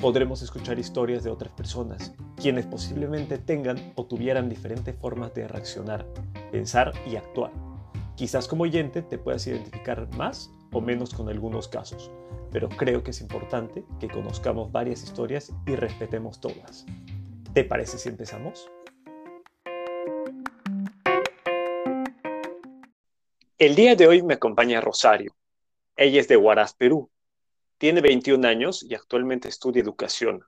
Podremos 0.00 0.42
escuchar 0.42 0.78
historias 0.78 1.24
de 1.24 1.30
otras 1.30 1.52
personas, 1.54 2.14
quienes 2.36 2.66
posiblemente 2.66 3.36
tengan 3.36 3.92
o 3.96 4.06
tuvieran 4.06 4.48
diferentes 4.48 4.94
formas 4.94 5.34
de 5.34 5.48
reaccionar, 5.48 6.06
pensar 6.52 6.92
y 7.04 7.16
actuar. 7.16 7.50
Quizás 8.14 8.46
como 8.46 8.62
oyente 8.62 9.02
te 9.02 9.18
puedas 9.18 9.44
identificar 9.48 10.08
más 10.16 10.52
o 10.70 10.80
menos 10.80 11.12
con 11.12 11.28
algunos 11.28 11.66
casos, 11.66 12.12
pero 12.52 12.68
creo 12.68 13.02
que 13.02 13.10
es 13.10 13.20
importante 13.20 13.84
que 13.98 14.06
conozcamos 14.06 14.70
varias 14.70 15.02
historias 15.02 15.52
y 15.66 15.74
respetemos 15.74 16.40
todas. 16.40 16.86
¿Te 17.52 17.64
parece 17.64 17.98
si 17.98 18.08
empezamos? 18.08 18.70
El 23.58 23.74
día 23.74 23.96
de 23.96 24.06
hoy 24.06 24.22
me 24.22 24.34
acompaña 24.34 24.80
Rosario. 24.80 25.34
Ella 25.96 26.20
es 26.20 26.28
de 26.28 26.36
Huaraz, 26.36 26.72
Perú. 26.74 27.10
Tiene 27.78 28.00
21 28.00 28.46
años 28.46 28.82
y 28.82 28.96
actualmente 28.96 29.48
estudia 29.48 29.82
educación. 29.82 30.42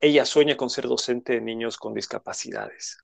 Ella 0.00 0.24
sueña 0.24 0.56
con 0.56 0.70
ser 0.70 0.88
docente 0.88 1.34
de 1.34 1.42
niños 1.42 1.76
con 1.76 1.92
discapacidades. 1.92 2.96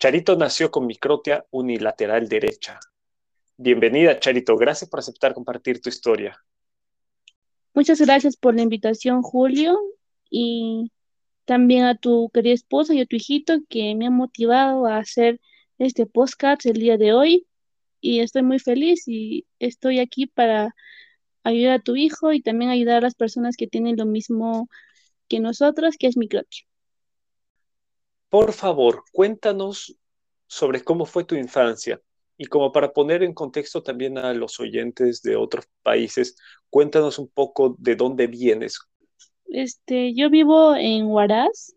Charito 0.00 0.36
nació 0.36 0.72
con 0.72 0.86
microtia 0.86 1.46
unilateral 1.50 2.28
derecha. 2.28 2.80
Bienvenida, 3.56 4.18
Charito. 4.18 4.56
Gracias 4.56 4.90
por 4.90 4.98
aceptar 4.98 5.32
compartir 5.32 5.80
tu 5.80 5.88
historia. 5.88 6.44
Muchas 7.72 8.00
gracias 8.00 8.36
por 8.36 8.56
la 8.56 8.62
invitación, 8.62 9.22
Julio, 9.22 9.78
y 10.28 10.90
también 11.44 11.84
a 11.84 11.96
tu 11.96 12.30
querida 12.30 12.54
esposa 12.54 12.94
y 12.94 13.00
a 13.00 13.06
tu 13.06 13.14
hijito 13.14 13.60
que 13.68 13.94
me 13.94 14.06
han 14.06 14.12
motivado 14.12 14.86
a 14.86 14.98
hacer 14.98 15.40
este 15.78 16.04
podcast 16.04 16.66
el 16.66 16.78
día 16.78 16.96
de 16.96 17.12
hoy 17.12 17.46
y 18.00 18.20
estoy 18.20 18.42
muy 18.42 18.58
feliz 18.58 19.04
y 19.06 19.46
estoy 19.60 20.00
aquí 20.00 20.26
para 20.26 20.74
ayudar 21.46 21.74
a 21.74 21.82
tu 21.82 21.94
hijo 21.94 22.32
y 22.32 22.42
también 22.42 22.70
ayudar 22.70 22.98
a 22.98 23.00
las 23.02 23.14
personas 23.14 23.56
que 23.56 23.68
tienen 23.68 23.96
lo 23.96 24.04
mismo 24.04 24.68
que 25.28 25.38
nosotros, 25.38 25.96
que 25.96 26.08
es 26.08 26.16
microtia. 26.16 26.66
Por 28.28 28.52
favor, 28.52 29.04
cuéntanos 29.12 29.96
sobre 30.48 30.82
cómo 30.82 31.06
fue 31.06 31.24
tu 31.24 31.36
infancia 31.36 32.00
y 32.36 32.46
como 32.46 32.72
para 32.72 32.92
poner 32.92 33.22
en 33.22 33.32
contexto 33.32 33.82
también 33.82 34.18
a 34.18 34.34
los 34.34 34.58
oyentes 34.58 35.22
de 35.22 35.36
otros 35.36 35.66
países, 35.82 36.36
cuéntanos 36.68 37.18
un 37.18 37.28
poco 37.28 37.76
de 37.78 37.94
dónde 37.94 38.26
vienes. 38.26 38.80
Este, 39.46 40.14
yo 40.14 40.28
vivo 40.28 40.74
en 40.74 41.06
Huaraz 41.06 41.74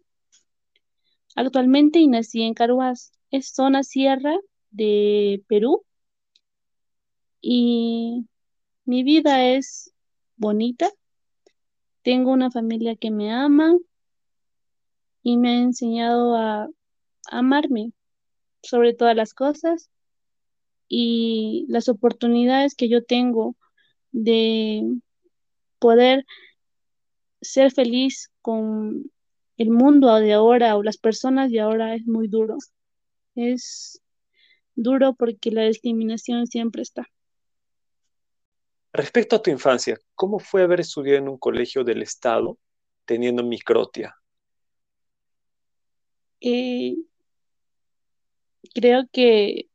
actualmente 1.35 1.99
y 1.99 2.07
nací 2.07 2.41
en 2.41 2.55
Caruás, 2.55 3.11
es 3.29 3.53
zona 3.53 3.83
sierra 3.83 4.35
de 4.71 5.43
Perú 5.47 5.85
y 7.41 7.88
mi 8.89 9.03
vida 9.03 9.45
es 9.45 9.93
bonita. 10.35 10.89
Tengo 12.01 12.31
una 12.31 12.49
familia 12.49 12.95
que 12.95 13.11
me 13.11 13.31
ama 13.31 13.77
y 15.21 15.37
me 15.37 15.49
ha 15.51 15.61
enseñado 15.61 16.35
a 16.35 16.67
amarme 17.29 17.93
sobre 18.63 18.95
todas 18.95 19.15
las 19.15 19.35
cosas 19.35 19.91
y 20.87 21.67
las 21.69 21.87
oportunidades 21.87 22.73
que 22.73 22.89
yo 22.89 23.05
tengo 23.05 23.55
de 24.11 24.83
poder 25.77 26.25
ser 27.41 27.71
feliz 27.71 28.31
con 28.41 29.11
el 29.57 29.69
mundo 29.69 30.11
de 30.15 30.33
ahora 30.33 30.75
o 30.75 30.81
las 30.81 30.97
personas 30.97 31.51
de 31.51 31.59
ahora 31.59 31.93
es 31.93 32.07
muy 32.07 32.27
duro. 32.27 32.57
Es 33.35 34.01
duro 34.73 35.13
porque 35.13 35.51
la 35.51 35.65
discriminación 35.65 36.47
siempre 36.47 36.81
está. 36.81 37.07
Respecto 38.91 39.35
a 39.35 39.41
tu 39.41 39.51
infancia, 39.51 39.97
¿cómo 40.15 40.39
fue 40.39 40.63
haber 40.63 40.79
estudiado 40.79 41.19
en 41.19 41.29
un 41.29 41.37
colegio 41.37 41.83
del 41.83 42.01
Estado 42.01 42.57
teniendo 43.05 43.43
microtia? 43.43 44.15
Eh, 46.41 46.95
creo 48.73 49.03
que 49.11 49.67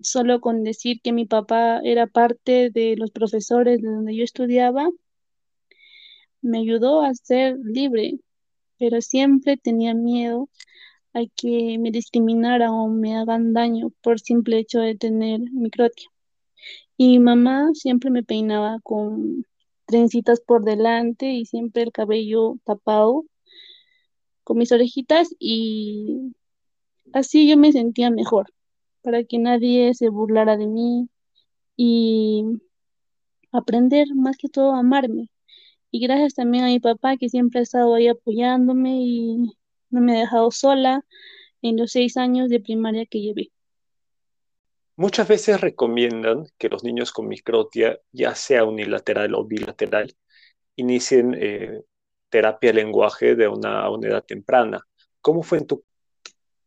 solo 0.00 0.40
con 0.40 0.64
decir 0.64 1.00
que 1.02 1.12
mi 1.12 1.26
papá 1.26 1.80
era 1.84 2.06
parte 2.06 2.70
de 2.70 2.96
los 2.96 3.10
profesores 3.10 3.80
de 3.80 3.88
donde 3.88 4.16
yo 4.16 4.24
estudiaba, 4.24 4.88
me 6.42 6.58
ayudó 6.58 7.02
a 7.02 7.14
ser 7.14 7.56
libre, 7.62 8.18
pero 8.78 9.00
siempre 9.00 9.56
tenía 9.56 9.94
miedo 9.94 10.48
a 11.12 11.20
que 11.36 11.76
me 11.78 11.90
discriminaran 11.90 12.70
o 12.70 12.88
me 12.88 13.16
hagan 13.16 13.52
daño 13.52 13.90
por 14.00 14.20
simple 14.20 14.58
hecho 14.58 14.80
de 14.80 14.96
tener 14.96 15.40
microtia. 15.52 16.08
Y 17.02 17.18
mamá 17.18 17.70
siempre 17.72 18.10
me 18.10 18.22
peinaba 18.22 18.78
con 18.82 19.46
trencitas 19.86 20.42
por 20.42 20.64
delante 20.64 21.32
y 21.32 21.46
siempre 21.46 21.82
el 21.82 21.92
cabello 21.92 22.58
tapado 22.64 23.24
con 24.44 24.58
mis 24.58 24.70
orejitas 24.70 25.34
y 25.38 26.34
así 27.14 27.48
yo 27.48 27.56
me 27.56 27.72
sentía 27.72 28.10
mejor, 28.10 28.52
para 29.00 29.24
que 29.24 29.38
nadie 29.38 29.94
se 29.94 30.10
burlara 30.10 30.58
de 30.58 30.66
mí 30.66 31.08
y 31.74 32.44
aprender 33.50 34.14
más 34.14 34.36
que 34.36 34.50
todo 34.50 34.74
a 34.74 34.80
amarme. 34.80 35.30
Y 35.90 36.00
gracias 36.00 36.34
también 36.34 36.64
a 36.64 36.66
mi 36.66 36.80
papá 36.80 37.16
que 37.16 37.30
siempre 37.30 37.60
ha 37.60 37.62
estado 37.62 37.94
ahí 37.94 38.08
apoyándome 38.08 39.00
y 39.00 39.56
no 39.88 40.02
me 40.02 40.18
ha 40.18 40.20
dejado 40.20 40.50
sola 40.50 41.06
en 41.62 41.78
los 41.78 41.92
seis 41.92 42.18
años 42.18 42.50
de 42.50 42.60
primaria 42.60 43.06
que 43.06 43.22
llevé. 43.22 43.52
Muchas 45.00 45.28
veces 45.28 45.62
recomiendan 45.62 46.44
que 46.58 46.68
los 46.68 46.84
niños 46.84 47.10
con 47.10 47.26
microtia, 47.26 47.98
ya 48.12 48.34
sea 48.34 48.64
unilateral 48.64 49.34
o 49.34 49.46
bilateral, 49.46 50.14
inicien 50.76 51.34
eh, 51.40 51.80
terapia 52.28 52.70
lenguaje 52.74 53.34
de 53.34 53.48
una, 53.48 53.88
una 53.88 54.08
edad 54.08 54.22
temprana. 54.22 54.86
¿Cómo 55.22 55.42
fue 55.42 55.56
en 55.56 55.66
tu? 55.68 55.82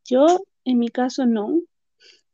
Yo, 0.04 0.26
en 0.66 0.80
mi 0.80 0.90
caso, 0.90 1.28
no. 1.28 1.62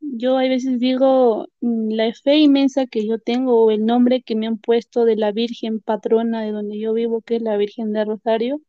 Yo 0.00 0.38
a 0.38 0.48
veces 0.48 0.80
digo 0.80 1.48
mm, 1.60 1.90
la 1.90 2.10
fe 2.14 2.38
inmensa 2.38 2.86
que 2.86 3.06
yo 3.06 3.18
tengo 3.18 3.66
o 3.66 3.70
el 3.70 3.84
nombre 3.84 4.22
que 4.22 4.36
me 4.36 4.46
han 4.46 4.56
puesto 4.56 5.04
de 5.04 5.16
la 5.16 5.32
Virgen 5.32 5.80
patrona 5.80 6.40
de 6.40 6.52
donde 6.52 6.78
yo 6.78 6.94
vivo, 6.94 7.20
que 7.20 7.36
es 7.36 7.42
la 7.42 7.58
Virgen 7.58 7.92
de 7.92 8.06
Rosario, 8.06 8.62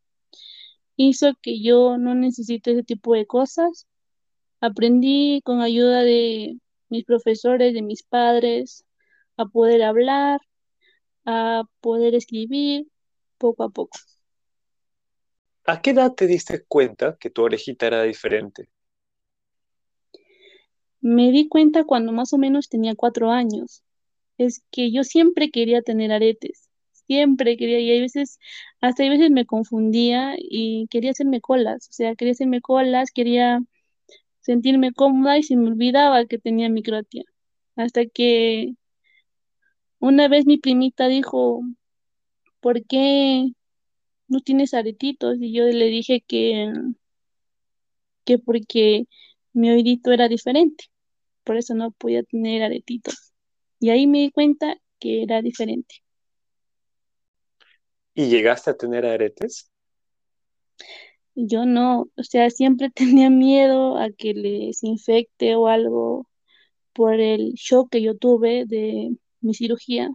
hizo 0.97 1.31
que 1.41 1.61
yo 1.61 1.97
no 1.97 2.13
necesite 2.13 2.73
ese 2.73 2.83
tipo 2.83 3.13
de 3.13 3.25
cosas. 3.25 3.87
Aprendí 4.59 5.39
con 5.45 5.61
ayuda 5.61 6.01
de 6.01 6.57
mis 6.91 7.05
profesores, 7.05 7.73
de 7.73 7.81
mis 7.81 8.03
padres, 8.03 8.85
a 9.37 9.45
poder 9.45 9.81
hablar, 9.81 10.39
a 11.25 11.63
poder 11.79 12.15
escribir 12.15 12.87
poco 13.37 13.63
a 13.63 13.69
poco. 13.69 13.97
¿A 15.65 15.81
qué 15.81 15.91
edad 15.91 16.13
te 16.13 16.27
diste 16.27 16.63
cuenta 16.65 17.17
que 17.19 17.29
tu 17.29 17.43
orejita 17.43 17.87
era 17.87 18.03
diferente? 18.03 18.69
Me 20.99 21.31
di 21.31 21.47
cuenta 21.47 21.83
cuando 21.83 22.11
más 22.11 22.33
o 22.33 22.37
menos 22.37 22.69
tenía 22.69 22.95
cuatro 22.95 23.31
años. 23.31 23.83
Es 24.37 24.63
que 24.71 24.91
yo 24.91 25.03
siempre 25.03 25.51
quería 25.51 25.81
tener 25.81 26.11
aretes, 26.11 26.69
siempre 27.07 27.57
quería, 27.57 27.79
y 27.79 27.91
hay 27.91 28.01
veces, 28.01 28.39
hasta 28.79 29.03
hay 29.03 29.09
veces 29.09 29.31
me 29.31 29.45
confundía 29.45 30.35
y 30.37 30.87
quería 30.89 31.11
hacerme 31.11 31.41
colas, 31.41 31.87
o 31.89 31.93
sea, 31.93 32.15
quería 32.15 32.33
hacerme 32.33 32.61
colas, 32.61 33.11
quería 33.11 33.59
sentirme 34.41 34.93
cómoda 34.93 35.37
y 35.37 35.43
se 35.43 35.55
me 35.55 35.67
olvidaba 35.69 36.25
que 36.25 36.37
tenía 36.37 36.69
microtia. 36.69 37.23
Hasta 37.75 38.05
que 38.05 38.73
una 39.99 40.27
vez 40.27 40.45
mi 40.45 40.57
primita 40.57 41.07
dijo, 41.07 41.61
¿por 42.59 42.85
qué 42.85 43.51
no 44.27 44.39
tienes 44.41 44.73
aretitos? 44.73 45.37
Y 45.39 45.53
yo 45.53 45.65
le 45.65 45.85
dije 45.87 46.21
que, 46.27 46.71
que 48.25 48.39
porque 48.39 49.05
mi 49.53 49.69
oídito 49.71 50.11
era 50.11 50.27
diferente, 50.27 50.85
por 51.43 51.57
eso 51.57 51.73
no 51.75 51.91
podía 51.91 52.23
tener 52.23 52.63
aretitos. 52.63 53.33
Y 53.79 53.89
ahí 53.89 54.07
me 54.07 54.19
di 54.19 54.31
cuenta 54.31 54.77
que 54.99 55.23
era 55.23 55.41
diferente. 55.41 55.95
¿Y 58.13 58.27
llegaste 58.27 58.69
a 58.71 58.77
tener 58.77 59.05
aretes? 59.05 59.71
Yo 61.35 61.65
no, 61.65 62.09
o 62.15 62.23
sea, 62.23 62.49
siempre 62.49 62.89
tenía 62.95 63.29
miedo 63.29 63.97
a 63.97 64.11
que 64.11 64.33
les 64.33 64.83
infecte 64.83 65.55
o 65.55 65.67
algo 65.67 66.27
por 66.93 67.19
el 67.19 67.53
shock 67.53 67.91
que 67.91 68.01
yo 68.01 68.17
tuve 68.17 68.65
de 68.65 69.15
mi 69.39 69.53
cirugía, 69.53 70.09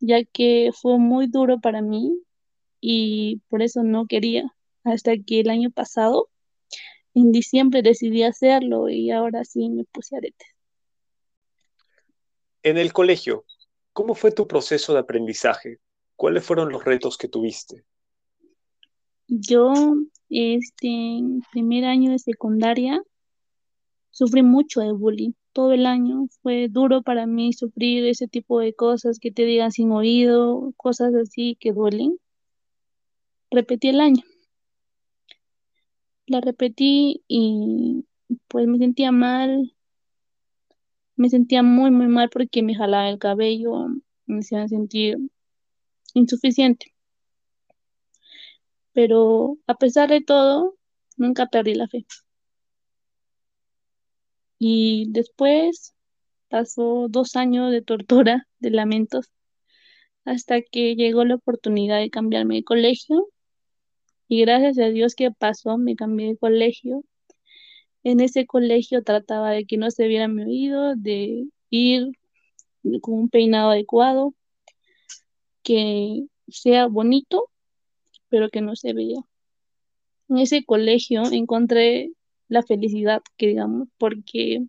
ya 0.00 0.24
que 0.24 0.70
fue 0.74 0.98
muy 0.98 1.26
duro 1.28 1.60
para 1.60 1.80
mí 1.80 2.18
y 2.80 3.40
por 3.48 3.62
eso 3.62 3.82
no 3.82 4.06
quería 4.06 4.52
hasta 4.84 5.16
que 5.16 5.40
el 5.40 5.50
año 5.50 5.70
pasado, 5.70 6.28
en 7.14 7.32
diciembre, 7.32 7.82
decidí 7.82 8.22
hacerlo 8.22 8.88
y 8.88 9.10
ahora 9.10 9.44
sí 9.44 9.68
me 9.68 9.84
puse 9.84 10.16
aretes. 10.16 10.48
En 12.62 12.78
el 12.78 12.92
colegio, 12.92 13.44
¿cómo 13.92 14.14
fue 14.14 14.32
tu 14.32 14.46
proceso 14.46 14.92
de 14.92 15.00
aprendizaje? 15.00 15.78
¿Cuáles 16.16 16.44
fueron 16.44 16.70
los 16.70 16.84
retos 16.84 17.16
que 17.16 17.28
tuviste? 17.28 17.84
Yo, 19.28 19.72
este, 20.30 21.20
primer 21.52 21.84
año 21.84 22.10
de 22.10 22.18
secundaria, 22.18 23.00
sufrí 24.10 24.42
mucho 24.42 24.80
de 24.80 24.92
bullying. 24.92 25.32
Todo 25.52 25.72
el 25.72 25.86
año 25.86 26.26
fue 26.42 26.68
duro 26.68 27.02
para 27.02 27.26
mí 27.26 27.52
sufrir 27.52 28.06
ese 28.06 28.28
tipo 28.28 28.60
de 28.60 28.74
cosas 28.74 29.18
que 29.18 29.30
te 29.30 29.44
digan 29.44 29.72
sin 29.72 29.92
oído, 29.92 30.72
cosas 30.76 31.14
así 31.14 31.56
que 31.60 31.72
duelen. 31.72 32.18
Repetí 33.50 33.88
el 33.88 34.00
año. 34.00 34.22
La 36.26 36.40
repetí 36.40 37.22
y 37.28 38.04
pues 38.48 38.66
me 38.66 38.78
sentía 38.78 39.12
mal. 39.12 39.74
Me 41.16 41.28
sentía 41.28 41.62
muy, 41.62 41.90
muy 41.90 42.08
mal 42.08 42.28
porque 42.30 42.62
me 42.62 42.74
jalaba 42.74 43.08
el 43.08 43.18
cabello, 43.18 43.88
me 44.26 44.38
hacían 44.40 44.68
sentir 44.68 45.18
insuficiente. 46.14 46.95
Pero 48.96 49.58
a 49.66 49.74
pesar 49.74 50.08
de 50.08 50.22
todo, 50.22 50.74
nunca 51.18 51.46
perdí 51.48 51.74
la 51.74 51.86
fe. 51.86 52.06
Y 54.58 55.06
después 55.10 55.94
pasó 56.48 57.08
dos 57.10 57.36
años 57.36 57.72
de 57.72 57.82
tortura, 57.82 58.48
de 58.58 58.70
lamentos, 58.70 59.30
hasta 60.24 60.62
que 60.62 60.96
llegó 60.96 61.26
la 61.26 61.34
oportunidad 61.34 61.98
de 62.00 62.08
cambiarme 62.08 62.54
de 62.56 62.64
colegio. 62.64 63.28
Y 64.28 64.40
gracias 64.40 64.78
a 64.78 64.88
Dios 64.88 65.14
que 65.14 65.30
pasó, 65.30 65.76
me 65.76 65.94
cambié 65.94 66.28
de 66.28 66.38
colegio. 66.38 67.04
En 68.02 68.20
ese 68.20 68.46
colegio 68.46 69.02
trataba 69.04 69.50
de 69.50 69.66
que 69.66 69.76
no 69.76 69.90
se 69.90 70.08
viera 70.08 70.26
mi 70.26 70.44
oído, 70.44 70.96
de 70.96 71.44
ir 71.68 72.12
con 73.02 73.14
un 73.14 73.28
peinado 73.28 73.72
adecuado, 73.72 74.34
que 75.62 76.28
sea 76.48 76.86
bonito, 76.86 77.50
pero 78.28 78.48
que 78.50 78.60
no 78.60 78.76
se 78.76 78.92
vea. 78.92 79.20
En 80.28 80.38
ese 80.38 80.64
colegio 80.64 81.22
encontré 81.30 82.12
la 82.48 82.62
felicidad, 82.62 83.22
que 83.36 83.48
digamos, 83.48 83.88
porque 83.98 84.66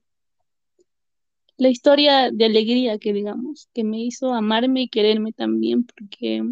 la 1.57 1.69
historia 1.69 2.30
de 2.31 2.45
alegría, 2.45 3.00
que 3.00 3.13
digamos, 3.13 3.69
que 3.74 3.83
me 3.83 4.00
hizo 4.00 4.33
amarme 4.33 4.83
y 4.83 4.89
quererme 4.89 5.33
también, 5.33 5.86
porque 5.86 6.44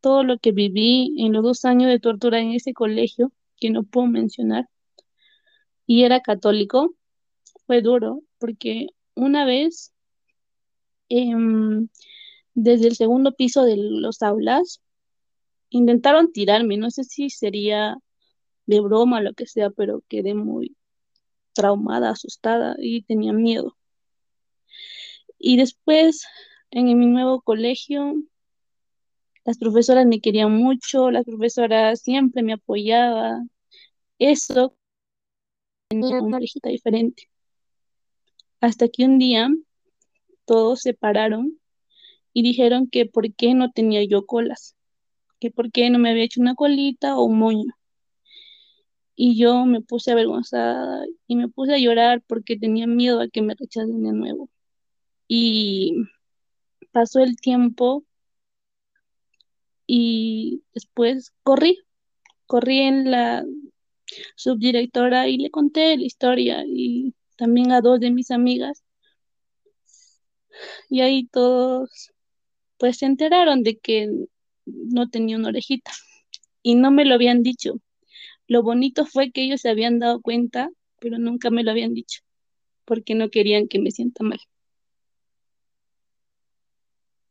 todo 0.00 0.22
lo 0.22 0.38
que 0.38 0.52
viví 0.52 1.14
en 1.18 1.32
los 1.32 1.42
dos 1.42 1.64
años 1.64 1.88
de 1.90 1.98
tortura 1.98 2.40
en 2.40 2.52
ese 2.52 2.74
colegio, 2.74 3.32
que 3.58 3.70
no 3.70 3.82
puedo 3.84 4.06
mencionar, 4.06 4.68
y 5.86 6.02
era 6.04 6.20
católico, 6.20 6.94
fue 7.66 7.80
duro, 7.80 8.22
porque 8.38 8.88
una 9.14 9.44
vez, 9.46 9.92
em, 11.08 11.88
desde 12.54 12.88
el 12.88 12.96
segundo 12.96 13.32
piso 13.32 13.64
de 13.64 13.76
los 13.76 14.22
aulas, 14.22 14.82
intentaron 15.70 16.32
tirarme, 16.32 16.76
no 16.76 16.90
sé 16.90 17.04
si 17.04 17.30
sería 17.30 17.96
de 18.66 18.80
broma 18.80 19.18
o 19.18 19.20
lo 19.20 19.34
que 19.34 19.46
sea, 19.46 19.70
pero 19.70 20.02
quedé 20.08 20.34
muy 20.34 20.76
traumada, 21.52 22.10
asustada 22.10 22.76
y 22.78 23.02
tenía 23.02 23.32
miedo. 23.32 23.76
Y 25.38 25.56
después, 25.56 26.26
en 26.70 26.86
mi 26.98 27.06
nuevo 27.06 27.40
colegio, 27.40 28.14
las 29.44 29.58
profesoras 29.58 30.06
me 30.06 30.20
querían 30.20 30.52
mucho, 30.52 31.10
las 31.10 31.24
profesoras 31.24 32.00
siempre 32.00 32.42
me 32.42 32.54
apoyaban. 32.54 33.50
Eso 34.18 34.76
tenía 35.88 36.20
una 36.20 36.38
orejita 36.38 36.68
diferente. 36.68 37.30
Hasta 38.60 38.88
que 38.88 39.04
un 39.04 39.18
día 39.18 39.48
todos 40.46 40.80
se 40.80 40.94
pararon 40.94 41.60
y 42.32 42.42
dijeron 42.42 42.88
que 42.88 43.06
por 43.06 43.32
qué 43.34 43.54
no 43.54 43.70
tenía 43.70 44.04
yo 44.04 44.26
colas, 44.26 44.74
que 45.40 45.50
por 45.50 45.70
qué 45.72 45.90
no 45.90 45.98
me 45.98 46.10
había 46.10 46.24
hecho 46.24 46.40
una 46.40 46.54
colita 46.54 47.16
o 47.16 47.24
un 47.24 47.38
moño. 47.38 47.72
Y 49.14 49.38
yo 49.38 49.64
me 49.66 49.80
puse 49.80 50.12
avergonzada 50.12 51.04
y 51.26 51.36
me 51.36 51.48
puse 51.48 51.74
a 51.74 51.78
llorar 51.78 52.22
porque 52.26 52.58
tenía 52.58 52.86
miedo 52.86 53.20
a 53.20 53.28
que 53.28 53.42
me 53.42 53.54
rechacen 53.54 54.02
de 54.02 54.12
nuevo. 54.12 54.50
Y 55.28 55.94
pasó 56.92 57.20
el 57.20 57.36
tiempo 57.36 58.04
y 59.86 60.62
después 60.74 61.32
corrí, 61.42 61.78
corrí 62.46 62.80
en 62.80 63.10
la 63.10 63.44
subdirectora 64.36 65.28
y 65.28 65.38
le 65.38 65.50
conté 65.50 65.96
la 65.96 66.04
historia 66.04 66.64
y 66.66 67.14
también 67.36 67.72
a 67.72 67.80
dos 67.80 68.00
de 68.00 68.10
mis 68.10 68.30
amigas. 68.30 68.84
Y 70.88 71.00
ahí 71.00 71.26
todos 71.26 72.12
pues 72.78 72.98
se 72.98 73.06
enteraron 73.06 73.62
de 73.62 73.78
que 73.78 74.10
no 74.66 75.08
tenía 75.08 75.36
una 75.36 75.48
orejita 75.48 75.92
y 76.62 76.74
no 76.74 76.90
me 76.90 77.04
lo 77.04 77.14
habían 77.14 77.42
dicho. 77.42 77.80
Lo 78.48 78.62
bonito 78.62 79.06
fue 79.06 79.32
que 79.32 79.42
ellos 79.42 79.60
se 79.60 79.70
habían 79.70 79.98
dado 79.98 80.20
cuenta, 80.20 80.70
pero 81.00 81.18
nunca 81.18 81.50
me 81.50 81.64
lo 81.64 81.70
habían 81.70 81.94
dicho, 81.94 82.22
porque 82.84 83.14
no 83.14 83.30
querían 83.30 83.68
que 83.68 83.78
me 83.78 83.90
sienta 83.90 84.24
mal. 84.24 84.40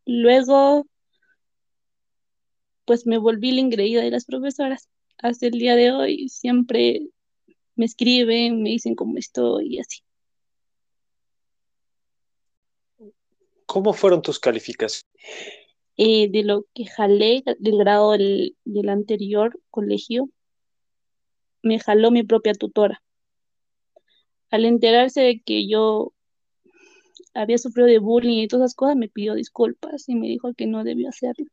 Luego, 0.05 0.85
pues 2.85 3.05
me 3.07 3.17
volví 3.17 3.51
la 3.51 3.61
ingreída 3.61 4.01
de 4.01 4.11
las 4.11 4.25
profesoras. 4.25 4.87
Hasta 5.17 5.47
el 5.47 5.53
día 5.53 5.75
de 5.75 5.91
hoy 5.91 6.29
siempre 6.29 7.07
me 7.75 7.85
escriben, 7.85 8.61
me 8.61 8.69
dicen 8.69 8.95
cómo 8.95 9.17
estoy 9.17 9.75
y 9.75 9.79
así. 9.79 10.01
¿Cómo 13.65 13.93
fueron 13.93 14.21
tus 14.21 14.39
calificaciones? 14.39 15.09
Eh, 15.97 16.29
de 16.29 16.43
lo 16.43 16.65
que 16.73 16.85
jalé 16.85 17.43
del 17.59 17.77
grado 17.77 18.11
del, 18.11 18.57
del 18.65 18.89
anterior 18.89 19.59
colegio, 19.69 20.29
me 21.61 21.79
jaló 21.79 22.11
mi 22.11 22.23
propia 22.23 22.53
tutora. 22.53 23.01
Al 24.51 24.65
enterarse 24.65 25.21
de 25.21 25.41
que 25.41 25.67
yo 25.67 26.13
había 27.33 27.57
sufrido 27.57 27.87
de 27.87 27.99
bullying 27.99 28.43
y 28.43 28.47
todas 28.47 28.71
esas 28.71 28.75
cosas, 28.75 28.95
me 28.95 29.09
pidió 29.09 29.35
disculpas 29.35 30.07
y 30.07 30.15
me 30.15 30.27
dijo 30.27 30.53
que 30.53 30.67
no 30.67 30.83
debía 30.83 31.09
hacerlo, 31.09 31.47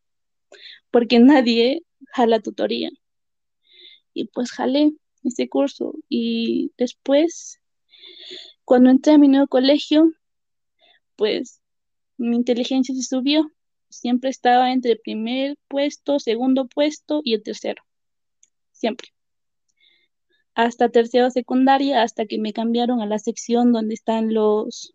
porque 0.91 1.19
nadie 1.19 1.82
jala 2.13 2.41
tutoría. 2.41 2.91
Y 4.15 4.27
pues 4.27 4.51
jalé 4.53 4.93
ese 5.25 5.49
curso 5.49 5.94
y 6.08 6.72
después, 6.77 7.61
cuando 8.65 8.91
entré 8.91 9.15
a 9.15 9.19
mi 9.19 9.29
nuevo 9.29 9.46
colegio, 9.46 10.13
pues 11.17 11.61
mi 12.17 12.37
inteligencia 12.37 12.94
se 12.94 13.03
subió. 13.03 13.51
Siempre 13.93 14.31
estaba 14.31 14.72
entre 14.72 14.96
primer 14.96 15.56
puesto, 15.69 16.19
segundo 16.19 16.67
puesto 16.67 17.20
y 17.25 17.34
el 17.34 17.43
tercero. 17.43 17.82
Siempre 18.72 19.08
hasta 20.55 20.91
tercero 20.91 21.31
secundaria, 21.31 22.03
hasta 22.03 22.27
que 22.27 22.39
me 22.39 22.53
cambiaron 22.53 23.01
a 23.01 23.06
la 23.06 23.19
sección 23.19 23.72
donde 23.72 23.94
están 23.94 24.34
los 24.34 24.94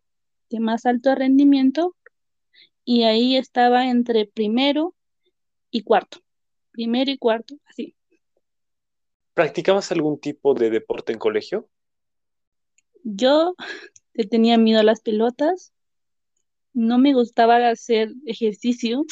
de 0.49 0.59
más 0.59 0.85
alto 0.85 1.13
rendimiento 1.15 1.95
y 2.85 3.03
ahí 3.03 3.35
estaba 3.35 3.89
entre 3.89 4.25
primero 4.25 4.95
y 5.71 5.83
cuarto, 5.83 6.19
primero 6.71 7.11
y 7.11 7.17
cuarto, 7.17 7.55
así. 7.65 7.95
¿Practicabas 9.33 9.91
algún 9.91 10.19
tipo 10.19 10.53
de 10.53 10.69
deporte 10.69 11.11
en 11.11 11.19
colegio? 11.19 11.69
Yo 13.03 13.55
tenía 14.29 14.57
miedo 14.57 14.79
a 14.79 14.83
las 14.83 15.01
pelotas, 15.01 15.73
no 16.77 16.97
me 16.99 17.13
gustaba 17.13 17.69
hacer 17.69 18.13
ejercicio, 18.25 19.05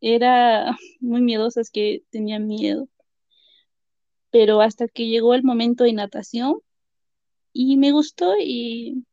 era 0.00 0.76
muy 1.00 1.20
miedosa, 1.22 1.60
es 1.60 1.70
que 1.70 2.02
tenía 2.10 2.38
miedo 2.38 2.88
pero 4.34 4.60
hasta 4.60 4.88
que 4.88 5.06
llegó 5.06 5.34
el 5.34 5.44
momento 5.44 5.84
de 5.84 5.92
natación 5.92 6.58
y 7.52 7.76
me 7.76 7.92
gustó 7.92 8.34
y, 8.36 9.04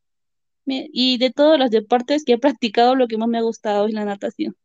y 0.65 1.19
de 1.19 1.29
todos 1.29 1.59
los 1.59 1.69
deportes 1.69 2.23
que 2.25 2.33
he 2.33 2.37
practicado, 2.39 2.95
lo 2.95 3.07
que 3.07 3.19
más 3.19 3.29
me 3.29 3.37
ha 3.37 3.43
gustado 3.43 3.85
es 3.85 3.93
la 3.93 4.03
natación. 4.03 4.57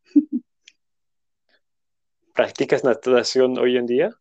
¿Practicas 2.32 2.84
natación 2.84 3.58
hoy 3.58 3.76
en 3.76 3.84
día? 3.84 4.14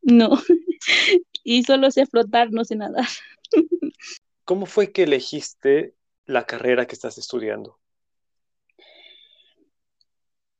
No, 0.00 0.30
y 1.44 1.62
solo 1.62 1.90
sé 1.90 2.06
flotar, 2.06 2.50
no 2.50 2.64
sé 2.64 2.76
nadar. 2.76 3.08
¿Cómo 4.44 4.64
fue 4.64 4.92
que 4.92 5.02
elegiste 5.02 5.94
la 6.28 6.46
carrera 6.46 6.86
que 6.86 6.94
estás 6.94 7.18
estudiando? 7.18 7.80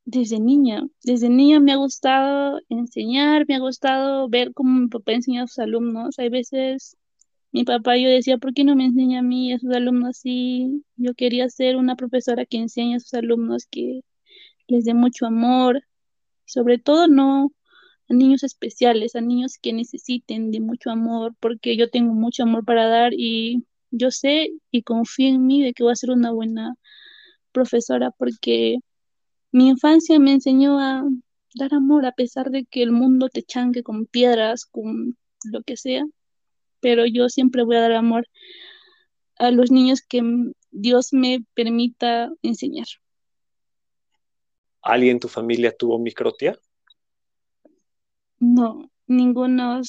desde 0.09 0.39
niña. 0.39 0.87
Desde 1.03 1.29
niña 1.29 1.59
me 1.59 1.71
ha 1.71 1.75
gustado 1.77 2.59
enseñar, 2.69 3.45
me 3.47 3.55
ha 3.55 3.59
gustado 3.59 4.27
ver 4.29 4.53
cómo 4.53 4.79
mi 4.81 4.87
papá 4.87 5.13
enseña 5.13 5.43
a 5.43 5.47
sus 5.47 5.59
alumnos. 5.59 6.17
Hay 6.19 6.29
veces 6.29 6.97
mi 7.51 7.63
papá 7.63 7.97
yo 7.97 8.09
decía, 8.09 8.37
¿por 8.37 8.53
qué 8.53 8.63
no 8.63 8.75
me 8.75 8.85
enseña 8.85 9.19
a 9.19 9.21
mí 9.23 9.53
a 9.53 9.59
sus 9.59 9.71
alumnos 9.75 10.09
así? 10.09 10.83
Yo 10.97 11.13
quería 11.15 11.49
ser 11.49 11.75
una 11.77 11.95
profesora 11.95 12.45
que 12.45 12.57
enseñe 12.57 12.95
a 12.95 12.99
sus 12.99 13.13
alumnos, 13.13 13.67
que 13.69 14.01
les 14.67 14.85
dé 14.85 14.93
mucho 14.93 15.25
amor. 15.27 15.83
Sobre 16.45 16.79
todo 16.79 17.07
no 17.07 17.51
a 18.09 18.13
niños 18.13 18.43
especiales, 18.43 19.15
a 19.15 19.21
niños 19.21 19.57
que 19.61 19.73
necesiten 19.73 20.51
de 20.51 20.59
mucho 20.61 20.89
amor, 20.91 21.35
porque 21.39 21.77
yo 21.77 21.89
tengo 21.91 22.13
mucho 22.13 22.43
amor 22.43 22.65
para 22.65 22.87
dar 22.87 23.13
y 23.13 23.65
yo 23.91 24.11
sé 24.11 24.49
y 24.71 24.83
confío 24.83 25.29
en 25.29 25.45
mí 25.47 25.63
de 25.63 25.73
que 25.73 25.83
voy 25.83 25.91
a 25.93 25.95
ser 25.95 26.11
una 26.11 26.31
buena 26.31 26.75
profesora 27.51 28.11
porque 28.11 28.77
mi 29.51 29.69
infancia 29.69 30.19
me 30.19 30.33
enseñó 30.33 30.79
a 30.79 31.03
dar 31.55 31.73
amor 31.73 32.05
a 32.05 32.11
pesar 32.11 32.51
de 32.51 32.65
que 32.65 32.83
el 32.83 32.91
mundo 32.91 33.29
te 33.29 33.43
chanque 33.43 33.83
con 33.83 34.05
piedras, 34.05 34.65
con 34.65 35.17
lo 35.45 35.63
que 35.63 35.77
sea, 35.77 36.05
pero 36.79 37.05
yo 37.05 37.29
siempre 37.29 37.63
voy 37.63 37.77
a 37.77 37.81
dar 37.81 37.93
amor 37.93 38.27
a 39.37 39.51
los 39.51 39.71
niños 39.71 40.01
que 40.01 40.21
Dios 40.71 41.13
me 41.13 41.43
permita 41.55 42.29
enseñar. 42.41 42.87
¿Alguien 44.81 45.13
en 45.13 45.19
tu 45.19 45.27
familia 45.27 45.75
tuvo 45.75 45.97
microtia? 45.97 46.57
No, 48.39 48.89
ninguno 49.07 49.81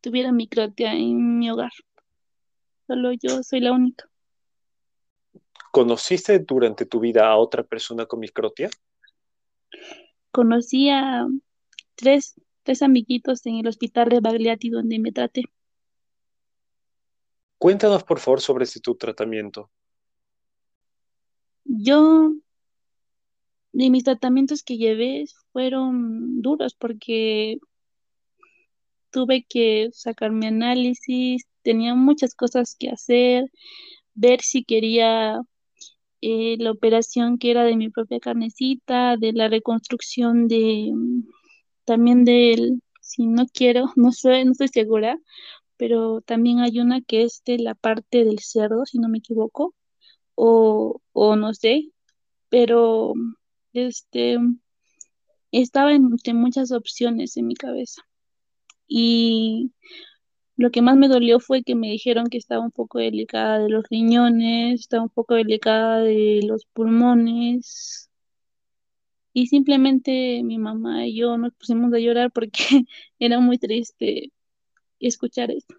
tuviera 0.00 0.32
microtia 0.32 0.92
en 0.92 1.38
mi 1.38 1.50
hogar. 1.50 1.72
Solo 2.88 3.12
yo 3.12 3.42
soy 3.42 3.60
la 3.60 3.72
única. 3.72 4.08
¿Conociste 5.70 6.38
durante 6.38 6.86
tu 6.86 7.00
vida 7.00 7.28
a 7.28 7.36
otra 7.36 7.62
persona 7.62 8.06
con 8.06 8.20
microtia? 8.20 8.70
Conocí 10.30 10.88
a 10.88 11.26
tres, 11.96 12.40
tres 12.62 12.80
amiguitos 12.80 13.44
en 13.44 13.56
el 13.56 13.66
hospital 13.66 14.08
de 14.08 14.20
Bagliati 14.20 14.70
donde 14.70 14.98
me 14.98 15.12
traté. 15.12 15.44
Cuéntanos, 17.58 18.04
por 18.04 18.20
favor, 18.20 18.40
sobre 18.40 18.64
ese 18.64 18.80
tu 18.80 18.94
tratamiento. 18.94 19.70
Yo, 21.64 22.32
de 23.72 23.90
mis 23.90 24.04
tratamientos 24.04 24.62
que 24.62 24.78
llevé 24.78 25.26
fueron 25.52 26.40
duros 26.40 26.74
porque 26.74 27.58
tuve 29.10 29.44
que 29.48 29.90
sacarme 29.92 30.48
análisis, 30.48 31.46
tenía 31.62 31.94
muchas 31.94 32.34
cosas 32.34 32.76
que 32.78 32.90
hacer, 32.90 33.50
ver 34.14 34.42
si 34.42 34.64
quería 34.64 35.40
eh, 36.20 36.56
la 36.58 36.72
operación 36.72 37.38
que 37.38 37.50
era 37.50 37.64
de 37.64 37.76
mi 37.76 37.90
propia 37.90 38.20
carnecita, 38.20 39.16
de 39.16 39.32
la 39.32 39.48
reconstrucción 39.48 40.48
de 40.48 40.92
también 41.84 42.24
del, 42.24 42.82
si 43.00 43.26
no 43.26 43.46
quiero, 43.52 43.86
no 43.96 44.12
sé, 44.12 44.44
no 44.44 44.52
estoy 44.52 44.68
segura, 44.68 45.18
pero 45.78 46.20
también 46.22 46.60
hay 46.60 46.80
una 46.80 47.02
que 47.02 47.24
es 47.24 47.42
de 47.46 47.58
la 47.58 47.74
parte 47.74 48.24
del 48.24 48.40
cerdo, 48.40 48.86
si 48.86 48.98
no 48.98 49.08
me 49.08 49.18
equivoco, 49.18 49.74
o, 50.36 51.00
o 51.12 51.36
no 51.36 51.54
sé, 51.54 51.92
pero 52.50 53.14
este 53.74 54.38
estaba 55.52 55.92
entre 55.92 56.32
muchas 56.32 56.72
opciones 56.72 57.36
en 57.36 57.48
mi 57.48 57.54
cabeza. 57.54 58.00
Y 58.88 59.72
lo 60.56 60.70
que 60.70 60.82
más 60.82 60.96
me 60.96 61.08
dolió 61.08 61.40
fue 61.40 61.62
que 61.62 61.74
me 61.76 61.88
dijeron 61.90 62.26
que 62.28 62.38
estaba 62.38 62.64
un 62.64 62.72
poco 62.72 62.98
delicada 62.98 63.60
de 63.60 63.68
los 63.70 63.84
riñones, 63.90 64.80
estaba 64.80 65.04
un 65.04 65.10
poco 65.10 65.34
delicada 65.34 66.00
de 66.00 66.40
los 66.44 66.66
pulmones. 66.66 68.10
Y 69.32 69.46
simplemente 69.46 70.42
mi 70.42 70.58
mamá 70.58 71.06
y 71.06 71.16
yo 71.16 71.36
nos 71.38 71.52
pusimos 71.54 71.92
a 71.94 71.98
llorar 71.98 72.32
porque 72.32 72.58
era 73.20 73.40
muy 73.40 73.58
triste 73.58 74.32
escuchar 75.00 75.50
esto. 75.52 75.76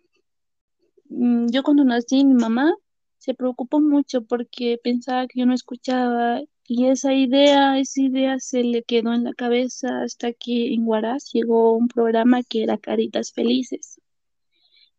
Mm, 1.10 1.48
yo 1.52 1.64
cuando 1.64 1.84
nací, 1.84 2.24
mi 2.24 2.36
mamá 2.36 2.74
se 3.18 3.34
preocupó 3.34 3.82
mucho 3.82 4.24
porque 4.24 4.80
pensaba 4.82 5.28
que 5.28 5.40
yo 5.40 5.46
no 5.46 5.54
escuchaba 5.54 6.42
y 6.72 6.86
esa 6.86 7.16
idea, 7.16 7.80
esa 7.80 8.02
idea 8.02 8.40
se 8.40 8.64
le 8.64 8.84
quedó 8.84 9.12
en 9.14 9.24
la 9.24 9.34
cabeza 9.34 10.04
hasta 10.04 10.34
que 10.34 10.72
en 10.72 10.88
Huaraz 10.88 11.32
llegó 11.34 11.74
un 11.74 11.88
programa 11.88 12.44
que 12.44 12.62
era 12.62 12.78
Caritas 12.78 13.32
Felices 13.34 14.00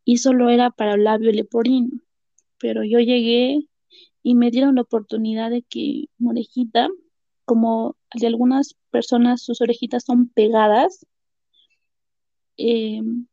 y 0.05 0.17
solo 0.19 0.51
era 0.51 0.71
para 0.71 0.95
el 0.95 1.05
labio 1.05 1.31
leporino. 1.31 1.91
Pero 2.59 2.83
yo 2.83 2.99
llegué 2.99 3.69
y 4.25 4.35
me 4.35 4.51
dieron 4.51 4.75
la 4.75 4.83
oportunidad 4.83 5.51
de 5.51 5.63
que 5.63 6.07
mi 6.19 6.31
orejita, 6.31 6.89
como 7.45 7.97
de 8.15 8.27
algunas 8.27 8.75
personas 8.91 9.41
sus 9.41 9.61
orejitas 9.61 10.05
son 10.05 10.29
pegadas, 10.29 11.07
em, 12.57 13.29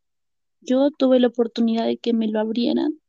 yo 0.61 0.91
tuve 0.91 1.19
la 1.19 1.27
oportunidad 1.29 1.85
de 1.87 1.97
que 1.97 2.13
me 2.13 2.27
lo 2.27 2.39
abrieran 2.39 2.99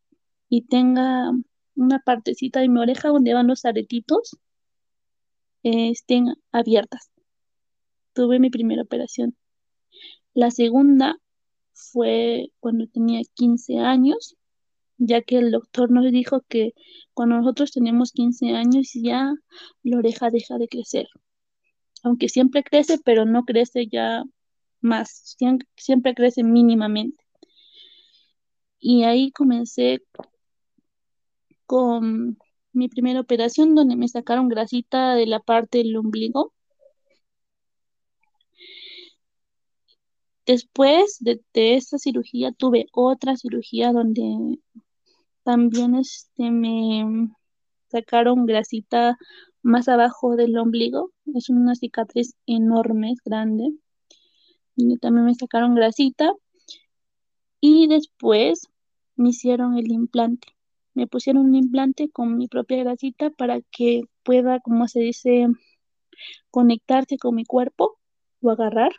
y 0.49 0.63
tenga 0.63 1.33
una 1.77 1.99
partecita 2.01 2.61
de 2.61 2.69
mi 2.71 2.81
oreja 2.81 3.11
donde 3.11 3.35
van 3.35 3.47
los 3.49 3.67
aretitos 3.67 4.39
estén 5.91 6.35
abiertas. 6.53 7.11
Tuve 8.13 8.39
mi 8.39 8.51
primera 8.51 8.83
operación. 8.83 9.37
La 10.35 10.51
segunda 10.51 11.19
fue 11.73 12.51
cuando 12.61 12.87
tenía 12.87 13.21
15 13.35 13.79
años, 13.79 14.37
ya 14.99 15.23
que 15.23 15.39
el 15.39 15.53
doctor 15.53 15.91
nos 15.91 16.11
dijo 16.11 16.43
que 16.49 16.75
cuando 17.15 17.37
nosotros 17.37 17.71
tenemos 17.73 18.13
15 18.13 18.51
años 18.55 18.91
ya 18.95 19.35
la 19.83 19.99
oreja 19.99 20.31
deja 20.31 20.59
de 20.59 20.69
crecer. 20.69 21.09
Aunque 22.03 22.29
siempre 22.29 22.63
crece, 22.63 22.99
pero 23.05 23.25
no 23.25 23.45
crece 23.45 23.87
ya 23.87 24.25
más, 24.81 25.37
siempre, 25.77 26.15
crece 26.15 26.43
mínimamente. 26.45 27.25
Y 28.81 29.03
ahí 29.05 29.33
comencé 29.33 30.03
con 31.67 32.39
mi 32.79 32.89
primera 32.89 33.21
operación 33.21 33.75
donde 33.75 33.97
me 33.97 34.09
sacaron 34.09 34.49
grasita 34.49 35.15
de 35.15 35.27
la 35.27 35.41
parte 35.41 35.79
del 35.79 35.97
ombligo. 35.97 36.53
Después 40.47 41.19
de, 41.21 41.43
esta 41.53 41.99
cirugía 41.99 42.53
tuve 42.53 42.87
otra 42.93 43.37
cirugía 43.37 43.93
donde 43.93 44.59
también 45.43 45.95
este, 45.95 46.51
me 46.51 47.29
sacaron 47.91 48.47
grasita 48.47 49.19
más 49.63 49.89
abajo 49.89 50.37
del 50.37 50.57
ombligo. 50.57 51.13
Es 51.35 51.51
una 51.51 51.75
cicatriz 51.75 52.35
enorme, 52.47 53.15
grande. 53.25 53.75
Y 54.77 54.97
también 54.99 55.27
me 55.27 55.35
sacaron 55.35 55.75
grasita. 55.75 56.33
Y 57.61 57.89
después 57.89 58.69
me 59.17 59.31
hicieron 59.31 59.77
el 59.77 59.91
implante. 59.93 60.58
Me 60.99 61.07
pusieron 61.07 61.45
un 61.45 61.55
implante 61.55 62.11
con 62.11 62.37
mi 62.37 62.49
propia 62.49 62.79
grasita 62.79 63.31
para 63.31 63.61
que 63.71 64.03
pueda, 64.25 64.59
como 64.59 64.89
se 64.89 64.99
dice, 64.99 65.47
conectarse 66.51 67.19
con 67.19 67.37
mi 67.37 67.45
cuerpo 67.45 68.01
o 68.43 68.51
agarrar 68.51 68.91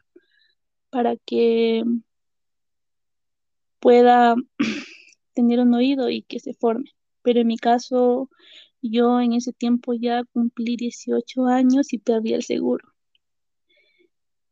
para 0.92 1.18
que 1.18 1.84
pueda 3.82 4.36
tener 5.34 5.60
un 5.60 5.74
oído 5.74 6.10
y 6.10 6.22
que 6.22 6.40
se 6.40 6.54
forme. 6.54 6.90
Pero 7.22 7.42
en 7.42 7.48
mi 7.48 7.58
caso, 7.58 8.30
yo 8.82 9.20
en 9.20 9.34
ese 9.34 9.52
tiempo 9.52 9.94
ya 9.94 10.24
cumplí 10.24 10.78
18 10.78 11.48
años 11.48 11.92
y 11.92 11.98
perdí 11.98 12.32
el 12.32 12.44
seguro. 12.44 12.94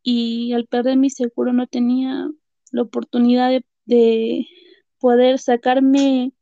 Y 0.04 0.52
al 0.52 0.68
perder 0.68 0.98
mi 0.98 1.10
seguro 1.10 1.54
no 1.54 1.66
tenía 1.66 2.30
la 2.74 2.82
oportunidad 2.82 3.52
de, 3.52 3.64
de 3.86 4.48
poder 5.00 5.40
sacarme 5.40 6.34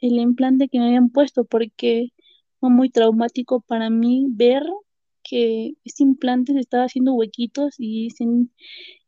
el 0.00 0.18
implante 0.18 0.68
que 0.68 0.78
me 0.78 0.86
habían 0.86 1.10
puesto 1.10 1.44
porque 1.44 2.12
fue 2.60 2.70
muy 2.70 2.90
traumático 2.90 3.60
para 3.60 3.90
mí 3.90 4.26
ver 4.30 4.62
que 5.22 5.74
ese 5.84 6.02
implante 6.04 6.52
se 6.54 6.60
estaba 6.60 6.84
haciendo 6.84 7.14
huequitos 7.14 7.74
y, 7.78 8.08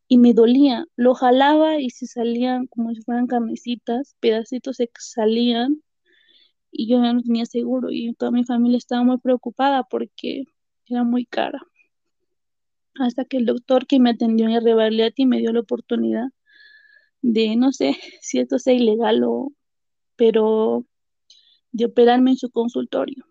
y 0.09 0.19
me 0.19 0.35
dolía. 0.35 0.87
Lo 0.97 1.15
jalaba 1.15 1.81
y 1.81 1.91
se 1.91 2.07
salían 2.07 2.67
como 2.67 2.95
si 2.95 3.03
fueran 3.03 3.27
carnecitas, 3.27 4.17
pedacitos 4.21 4.77
se 4.77 4.91
salían 4.99 5.83
y 6.71 6.89
yo 6.89 7.03
ya 7.03 7.13
no 7.13 7.23
tenía 7.23 7.47
seguro 7.47 7.91
y 7.91 8.15
toda 8.15 8.31
mi 8.33 8.45
familia 8.45 8.79
estaba 8.79 9.03
muy 9.05 9.19
preocupada 9.19 9.85
porque 9.85 10.45
era 10.87 11.05
muy 11.05 11.27
cara. 11.27 11.61
Hasta 12.97 13.25
que 13.25 13.39
el 13.39 13.47
doctor 13.47 13.87
que 13.87 13.99
me 14.01 14.11
atendió 14.11 14.49
en 14.49 15.13
y 15.17 15.27
me 15.27 15.39
dio 15.39 15.53
la 15.53 15.61
oportunidad 15.61 16.29
de, 17.23 17.57
no 17.57 17.73
sé 17.73 17.97
si 18.21 18.41
esto 18.41 18.59
sea 18.59 18.75
ilegal 18.75 19.25
o, 19.25 19.53
pero 20.21 20.85
de 21.73 21.87
operarme 21.87 22.33
en 22.33 22.37
su 22.37 22.51
consultorio. 22.51 23.25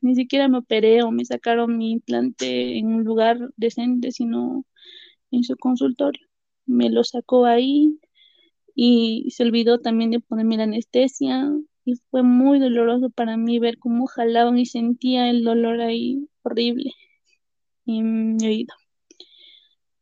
Ni 0.00 0.14
siquiera 0.14 0.48
me 0.48 0.56
operé 0.56 1.02
o 1.02 1.10
me 1.10 1.26
sacaron 1.26 1.76
mi 1.76 1.90
implante 1.92 2.78
en 2.78 2.86
un 2.86 3.04
lugar 3.04 3.50
decente, 3.58 4.10
sino 4.10 4.64
en 5.30 5.44
su 5.44 5.54
consultorio. 5.58 6.26
Me 6.64 6.88
lo 6.88 7.04
sacó 7.04 7.44
ahí 7.44 8.00
y 8.74 9.28
se 9.32 9.42
olvidó 9.42 9.80
también 9.80 10.10
de 10.12 10.20
ponerme 10.20 10.56
la 10.56 10.62
anestesia 10.62 11.52
y 11.84 11.96
fue 12.10 12.22
muy 12.22 12.58
doloroso 12.58 13.10
para 13.10 13.36
mí 13.36 13.58
ver 13.58 13.76
cómo 13.78 14.06
jalaban 14.06 14.56
y 14.56 14.64
sentía 14.64 15.28
el 15.28 15.44
dolor 15.44 15.82
ahí 15.82 16.26
horrible 16.42 16.92
en 17.84 18.36
mi 18.36 18.46
oído. 18.46 18.74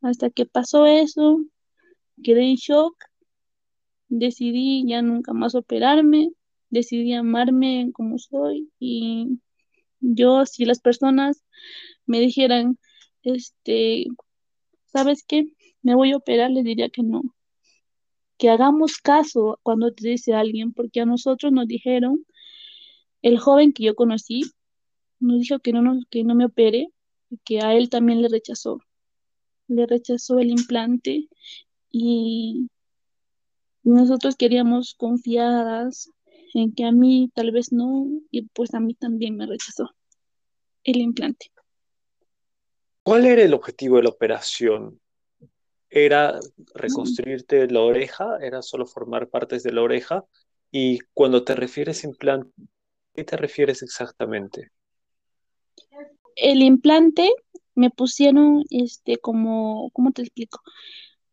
Hasta 0.01 0.29
que 0.29 0.45
pasó 0.45 0.85
eso, 0.85 1.43
quedé 2.23 2.43
en 2.43 2.55
shock, 2.55 2.95
decidí 4.19 4.85
ya 4.87 5.01
nunca 5.01 5.33
más 5.33 5.55
operarme, 5.55 6.31
decidí 6.69 7.13
amarme 7.13 7.91
como 7.93 8.17
soy 8.17 8.69
y 8.79 9.39
yo, 9.99 10.45
si 10.45 10.65
las 10.65 10.79
personas 10.79 11.43
me 12.05 12.19
dijeran, 12.19 12.77
este, 13.23 14.07
¿sabes 14.85 15.23
qué? 15.25 15.45
Me 15.81 15.95
voy 15.95 16.11
a 16.11 16.17
operar, 16.17 16.51
le 16.51 16.63
diría 16.63 16.89
que 16.89 17.03
no. 17.03 17.23
Que 18.37 18.49
hagamos 18.49 18.97
caso 18.97 19.59
cuando 19.63 19.93
te 19.93 20.09
dice 20.09 20.33
alguien, 20.33 20.73
porque 20.73 21.01
a 21.01 21.05
nosotros 21.05 21.51
nos 21.53 21.67
dijeron, 21.67 22.25
el 23.21 23.39
joven 23.39 23.71
que 23.73 23.83
yo 23.83 23.95
conocí, 23.95 24.43
nos 25.19 25.39
dijo 25.39 25.59
que 25.59 25.71
no, 25.71 25.99
que 26.09 26.23
no 26.23 26.35
me 26.35 26.45
opere, 26.45 26.89
y 27.29 27.37
que 27.45 27.61
a 27.61 27.73
él 27.73 27.89
también 27.89 28.21
le 28.21 28.27
rechazó. 28.27 28.79
Le 29.67 29.87
rechazó 29.87 30.39
el 30.39 30.51
implante 30.51 31.29
y 31.91 32.67
nosotros 33.83 34.35
queríamos 34.35 34.95
confiadas 34.95 36.09
en 36.53 36.73
que 36.73 36.85
a 36.85 36.91
mí 36.91 37.31
tal 37.33 37.51
vez 37.51 37.71
no, 37.71 38.07
y 38.31 38.43
pues 38.47 38.73
a 38.73 38.79
mí 38.79 38.93
también 38.93 39.35
me 39.35 39.45
rechazó 39.45 39.89
el 40.83 40.97
implante. 40.97 41.51
¿Cuál 43.03 43.25
era 43.25 43.43
el 43.43 43.53
objetivo 43.53 43.97
de 43.97 44.03
la 44.03 44.09
operación? 44.09 44.99
¿Era 45.89 46.39
reconstruirte 46.73 47.67
la 47.67 47.81
oreja? 47.81 48.37
¿Era 48.41 48.61
solo 48.61 48.85
formar 48.85 49.27
partes 49.29 49.63
de 49.63 49.73
la 49.73 49.81
oreja? 49.81 50.23
Y 50.71 50.99
cuando 51.13 51.43
te 51.43 51.53
refieres 51.53 52.03
a 52.03 52.07
implante, 52.07 52.49
¿qué 53.13 53.23
te 53.23 53.37
refieres 53.37 53.83
exactamente? 53.83 54.71
El 56.35 56.61
implante 56.61 57.29
me 57.75 57.89
pusieron, 57.89 58.63
este, 58.69 59.17
como, 59.17 59.89
¿cómo 59.91 60.11
te 60.11 60.21
explico? 60.21 60.61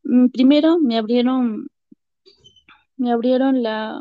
Mm, 0.03 0.29
primero 0.29 0.79
me 0.79 0.99
abrieron, 0.99 1.69
me 3.01 3.13
abrieron 3.13 3.63
la, 3.63 4.01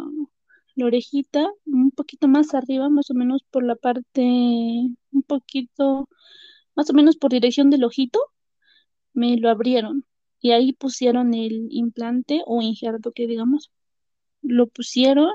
orejita 0.82 1.50
un 1.66 1.92
poquito 1.92 2.28
más 2.28 2.54
arriba, 2.54 2.90
más 2.90 3.10
o 3.12 3.14
menos 3.14 3.44
por 3.52 3.64
la 3.64 3.76
parte, 3.76 4.22
un 4.22 5.24
poquito, 5.28 6.10
más 6.76 6.90
o 6.90 6.94
menos 6.94 7.18
por 7.18 7.32
dirección 7.32 7.70
del 7.70 7.84
ojito, 7.86 8.20
me 9.14 9.38
lo 9.38 9.50
abrieron. 9.50 10.06
Y 10.42 10.52
ahí 10.52 10.74
pusieron 10.74 11.34
el 11.34 11.68
implante 11.72 12.44
o 12.46 12.62
injerto 12.62 13.12
que 13.14 13.28
digamos, 13.28 13.72
lo 14.42 14.68
pusieron 14.68 15.32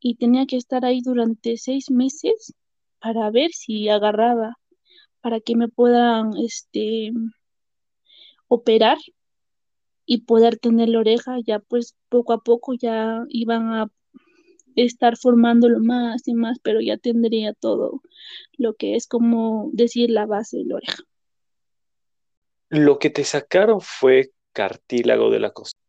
y 0.00 0.16
tenía 0.16 0.46
que 0.46 0.56
estar 0.56 0.84
ahí 0.84 1.00
durante 1.02 1.56
seis 1.56 1.90
meses 1.90 2.54
para 3.00 3.30
ver 3.30 3.52
si 3.52 3.88
agarraba, 3.88 4.56
para 5.20 5.40
que 5.40 5.56
me 5.56 5.68
puedan, 5.68 6.36
este, 6.38 7.12
operar 8.48 8.98
y 10.10 10.22
poder 10.22 10.56
tener 10.56 10.88
la 10.88 11.00
oreja, 11.00 11.36
ya 11.44 11.58
pues 11.58 11.94
poco 12.08 12.32
a 12.32 12.42
poco 12.42 12.72
ya 12.72 13.26
iban 13.28 13.74
a 13.74 13.92
estar 14.74 15.18
formándolo 15.18 15.80
más 15.80 16.26
y 16.26 16.32
más, 16.32 16.58
pero 16.60 16.80
ya 16.80 16.96
tendría 16.96 17.52
todo 17.52 18.00
lo 18.56 18.72
que 18.72 18.96
es 18.96 19.06
como 19.06 19.68
decir 19.74 20.08
la 20.10 20.24
base 20.24 20.56
de 20.56 20.64
la 20.64 20.76
oreja. 20.76 21.02
Lo 22.70 22.98
que 22.98 23.10
te 23.10 23.22
sacaron 23.22 23.82
fue 23.82 24.32
cartílago 24.54 25.30
de 25.30 25.40
la 25.40 25.52
costilla. 25.52 25.84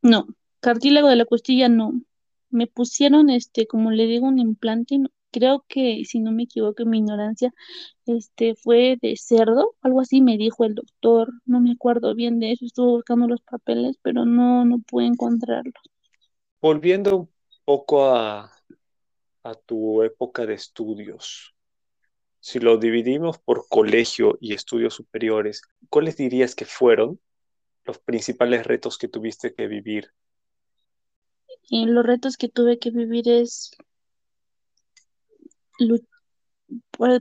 No, 0.00 0.26
cartílago 0.60 1.08
de 1.08 1.16
la 1.16 1.26
costilla 1.26 1.68
no. 1.68 2.00
Me 2.48 2.66
pusieron, 2.66 3.28
este, 3.28 3.66
como 3.66 3.90
le 3.90 4.06
digo, 4.06 4.26
un 4.26 4.38
implante. 4.38 4.98
Creo 5.36 5.66
que, 5.68 6.02
si 6.06 6.18
no 6.18 6.32
me 6.32 6.44
equivoco 6.44 6.82
en 6.82 6.88
mi 6.88 6.96
ignorancia, 6.96 7.52
este 8.06 8.54
fue 8.54 8.96
de 9.02 9.16
cerdo, 9.18 9.74
algo 9.82 10.00
así 10.00 10.22
me 10.22 10.38
dijo 10.38 10.64
el 10.64 10.74
doctor. 10.74 11.30
No 11.44 11.60
me 11.60 11.72
acuerdo 11.72 12.14
bien 12.14 12.40
de 12.40 12.52
eso. 12.52 12.64
Estuve 12.64 12.92
buscando 12.92 13.28
los 13.28 13.42
papeles, 13.42 13.98
pero 14.00 14.24
no, 14.24 14.64
no 14.64 14.78
pude 14.78 15.04
encontrarlos. 15.04 15.74
Volviendo 16.62 17.16
un 17.18 17.28
poco 17.66 18.06
a, 18.06 18.50
a 19.42 19.54
tu 19.54 20.02
época 20.02 20.46
de 20.46 20.54
estudios, 20.54 21.54
si 22.40 22.58
lo 22.58 22.78
dividimos 22.78 23.38
por 23.38 23.68
colegio 23.68 24.38
y 24.40 24.54
estudios 24.54 24.94
superiores, 24.94 25.60
¿cuáles 25.90 26.16
dirías 26.16 26.54
que 26.54 26.64
fueron 26.64 27.20
los 27.84 27.98
principales 27.98 28.66
retos 28.66 28.96
que 28.96 29.08
tuviste 29.08 29.52
que 29.52 29.66
vivir? 29.66 30.12
Y 31.68 31.84
los 31.84 32.06
retos 32.06 32.38
que 32.38 32.48
tuve 32.48 32.78
que 32.78 32.90
vivir 32.90 33.28
es, 33.28 33.72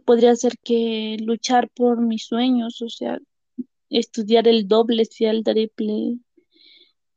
podría 0.06 0.36
ser 0.36 0.58
que 0.63 1.18
luchar 1.22 1.70
por 1.70 2.02
mis 2.02 2.26
sueños, 2.26 2.82
o 2.82 2.89
sea, 2.89 3.20
estudiar 3.89 4.48
el 4.48 4.68
doble, 4.68 5.06
sea 5.06 5.32
el 5.32 5.44
triple, 5.44 6.18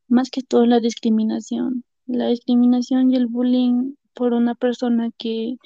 más 0.09 0.31
que 0.31 0.43
todo 0.43 0.67
la 0.67 0.81
discriminación 0.81 1.85
la 2.09 2.29
discriminación 2.29 3.13
y 3.13 3.17
el 3.17 3.27
bullying 3.27 3.95
por 4.15 4.33
una 4.33 4.55
persona 4.55 5.11
que 5.17 5.57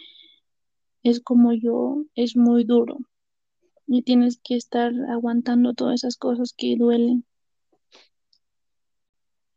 es 1.04 1.20
como 1.20 1.52
yo 1.52 2.04
es 2.14 2.36
muy 2.36 2.64
duro 2.64 2.98
y 3.86 4.02
tienes 4.02 4.40
que 4.42 4.56
estar 4.56 4.92
aguantando 5.08 5.72
todas 5.74 5.94
esas 6.02 6.16
cosas 6.16 6.52
que 6.56 6.76
duelen. 6.76 7.24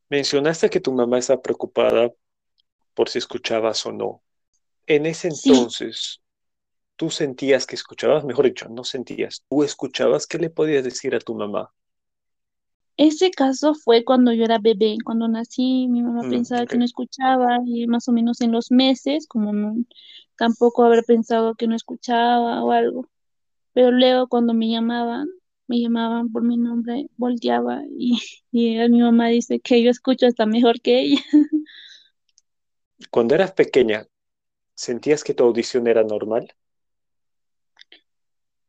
Mencionaste 0.09 0.69
que 0.69 0.79
tu 0.79 0.91
mamá 0.93 1.17
estaba 1.17 1.41
preocupada 1.41 2.13
por 2.93 3.09
si 3.09 3.17
escuchabas 3.17 3.85
o 3.85 3.91
no. 3.91 4.21
En 4.87 5.05
ese 5.05 5.27
entonces, 5.27 6.23
¿tú 6.97 7.09
sentías 7.11 7.67
que 7.67 7.75
escuchabas? 7.75 8.25
Mejor 8.25 8.45
dicho, 8.45 8.69
no 8.69 8.83
sentías. 8.85 9.43
¿Tú 9.49 9.63
escuchabas? 9.63 10.27
¿Qué 10.27 10.39
le 10.39 10.49
podías 10.51 10.83
decir 10.85 11.15
a 11.15 11.19
tu 11.19 11.35
mamá? 11.35 11.73
Ese 12.97 13.29
caso 13.31 13.73
fue 13.75 14.05
cuando 14.05 14.31
yo 14.33 14.45
era 14.45 14.57
bebé, 14.59 14.97
cuando 15.03 15.27
nací, 15.27 15.87
mi 15.89 16.01
mamá 16.01 16.23
Mm, 16.23 16.25
pensaba 16.25 16.65
que 16.67 16.77
no 16.77 16.85
escuchaba 16.85 17.59
y 17.65 17.87
más 17.87 18.07
o 18.07 18.13
menos 18.13 18.39
en 18.41 18.51
los 18.53 18.71
meses, 18.71 19.27
como 19.27 19.51
no, 19.53 19.75
tampoco 20.37 20.83
haber 20.85 21.03
pensado 21.05 21.55
que 21.55 21.67
no 21.67 21.75
escuchaba 21.75 22.63
o 22.63 22.71
algo. 22.71 23.09
Pero 23.73 23.91
luego 23.91 24.27
cuando 24.29 24.53
me 24.53 24.69
llamaban, 24.69 25.27
me 25.67 25.79
llamaban 25.81 26.31
por 26.31 26.43
mi 26.43 26.57
nombre, 26.57 27.07
volteaba 27.17 27.83
y, 27.97 28.19
y 28.53 28.77
mi 28.89 29.01
mamá 29.01 29.27
dice 29.29 29.59
que 29.61 29.83
yo 29.83 29.91
escucho 29.91 30.27
hasta 30.27 30.45
mejor 30.47 30.81
que 30.81 31.01
ella. 31.01 31.21
Cuando 33.09 33.33
eras 33.33 33.51
pequeña, 33.53 34.05
¿sentías 34.75 35.23
que 35.23 35.33
tu 35.33 35.43
audición 35.43 35.87
era 35.87 36.03
normal? 36.03 36.53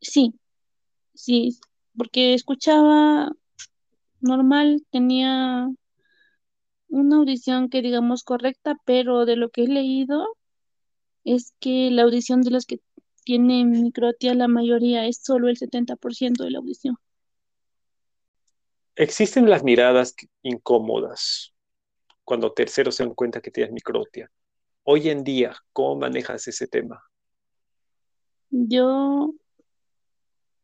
Sí, 0.01 0.35
sí, 1.15 1.59
porque 1.97 2.35
escuchaba 2.35 3.33
normal, 4.21 4.87
tenía 4.91 5.69
una 6.89 7.17
audición 7.17 7.69
que 7.69 7.83
digamos 7.83 8.23
correcta, 8.23 8.77
pero 8.85 9.27
de 9.27 9.37
lo 9.37 9.51
que 9.51 9.65
he 9.65 9.69
leído 9.69 10.27
es 11.25 11.53
que 11.59 11.91
la 11.91 12.03
audición 12.03 12.43
de 12.43 12.53
los 12.53 12.67
que 12.67 12.81
tienen 13.25 13.71
microtia, 13.71 14.35
la 14.35 14.47
mayoría 14.47 15.07
es 15.07 15.21
solo 15.23 15.49
el 15.49 15.57
70% 15.57 16.45
de 16.45 16.53
la 16.53 16.59
audición. 16.59 16.97
Existen 18.95 19.51
las 19.51 19.65
miradas 19.65 20.15
incómodas 20.43 21.53
cuando 22.25 22.53
terceros 22.53 22.95
se 22.95 23.05
dan 23.05 23.15
cuenta 23.15 23.41
que 23.41 23.51
tienes 23.51 23.73
microtia. 23.73 24.31
Hoy 24.89 25.09
en 25.09 25.25
día, 25.25 25.53
¿cómo 25.73 25.97
manejas 25.97 26.47
ese 26.47 26.69
tema? 26.69 27.03
Yo 28.51 29.35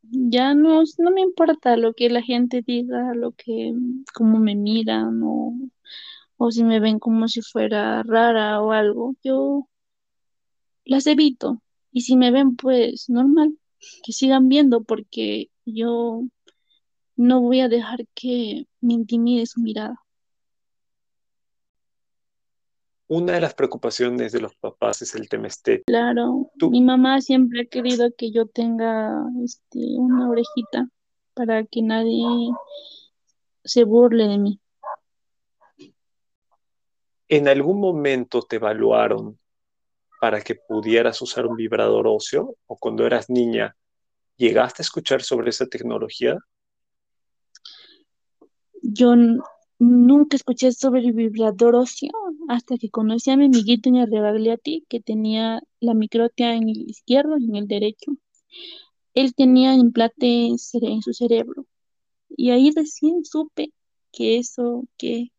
ya 0.02 0.54
no, 0.54 0.85
no 0.98 1.11
me 1.11 1.22
importa 1.22 1.76
lo 1.76 1.92
que 1.92 2.08
la 2.08 2.22
gente 2.22 2.62
diga, 2.64 3.14
lo 3.14 3.32
que, 3.32 3.72
cómo 4.14 4.38
me 4.38 4.54
miran 4.54 5.20
o, 5.24 5.54
o 6.37 6.50
si 6.52 6.62
me 6.62 6.78
ven 6.78 7.00
como 7.00 7.26
si 7.26 7.42
fuera 7.42 8.04
rara 8.04 8.62
o 8.62 8.70
algo. 8.70 9.16
Yo 9.24 9.68
las 10.85 11.08
evito. 11.08 11.61
Y 11.90 12.02
si 12.02 12.16
me 12.16 12.30
ven, 12.30 12.54
pues 12.54 13.11
normal, 13.11 13.58
que 14.04 14.12
sigan 14.12 14.48
viendo 14.48 14.85
porque 14.85 15.50
yo 15.64 16.22
no 17.16 17.40
voy 17.40 17.58
a 17.58 17.68
dejar 17.68 18.06
que 18.14 18.68
me 18.80 18.94
intimide 18.94 19.46
su 19.46 19.61
mirada. 19.61 20.02
Una 23.14 23.35
de 23.35 23.42
las 23.42 23.53
preocupaciones 23.53 24.33
de 24.33 24.40
los 24.40 24.55
papás 24.55 25.03
es 25.03 25.14
el 25.14 25.29
tema 25.29 25.48
estético. 25.48 25.85
Claro, 25.87 26.51
Tú, 26.59 26.70
mi 26.70 26.81
mamá 26.81 27.20
siempre 27.20 27.61
ha 27.61 27.66
querido 27.66 28.11
que 28.16 28.33
yo 28.33 28.46
tenga 28.46 29.12
este, 29.44 29.81
una 29.98 30.31
orejita 30.31 30.88
para 31.35 31.62
que 31.64 31.83
nadie 31.83 32.25
se 33.64 33.85
burle 33.85 34.29
de 34.29 34.38
mí. 34.38 34.61
¿en 37.29 37.48
algún 37.48 37.81
momento 37.81 38.42
te 38.42 38.57
evaluaron 38.57 39.38
para 40.20 40.42
que 40.42 40.55
pudieras 40.55 41.20
usar 41.22 41.46
un 41.46 41.57
vibrador 41.57 42.07
óseo? 42.07 42.57
¿O 42.66 42.77
cuando 42.77 43.07
eras 43.07 43.31
niña, 43.31 43.75
llegaste 44.37 44.83
a 44.83 44.85
escuchar 44.85 45.22
sobre 45.22 45.48
esa 45.48 45.66
tecnología? 45.66 46.38
Yo 48.83 49.14
nunca 49.79 50.37
escuché 50.37 50.72
sobre 50.72 51.01
el 51.01 51.12
vibrador 51.12 51.75
óseo 51.75 52.11
hasta 52.48 52.76
que 52.78 52.90
conocí 52.90 53.31
a 53.31 53.37
mi 53.37 53.46
amiguito 53.46 53.88
en 53.88 53.96
el 53.96 54.11
Rebagliati 54.11 54.85
que 54.88 55.00
tenía 55.00 55.62
la 55.81 55.94
microtia 55.94 56.55
en 56.55 56.68
el 56.68 56.90
izquierdo 56.90 57.38
y 57.38 57.44
en 57.44 57.57
el 57.57 57.68
derecho. 57.68 58.12
Él 59.14 59.35
tenía 59.35 59.74
implante 59.74 60.46
en 60.46 60.59
su 60.59 61.12
cerebro 61.12 61.66
y 62.37 62.50
ahí 62.50 62.70
recién 62.74 63.24
supe 63.24 63.72
que 64.11 64.38
eso, 64.38 64.85
que, 64.96 65.31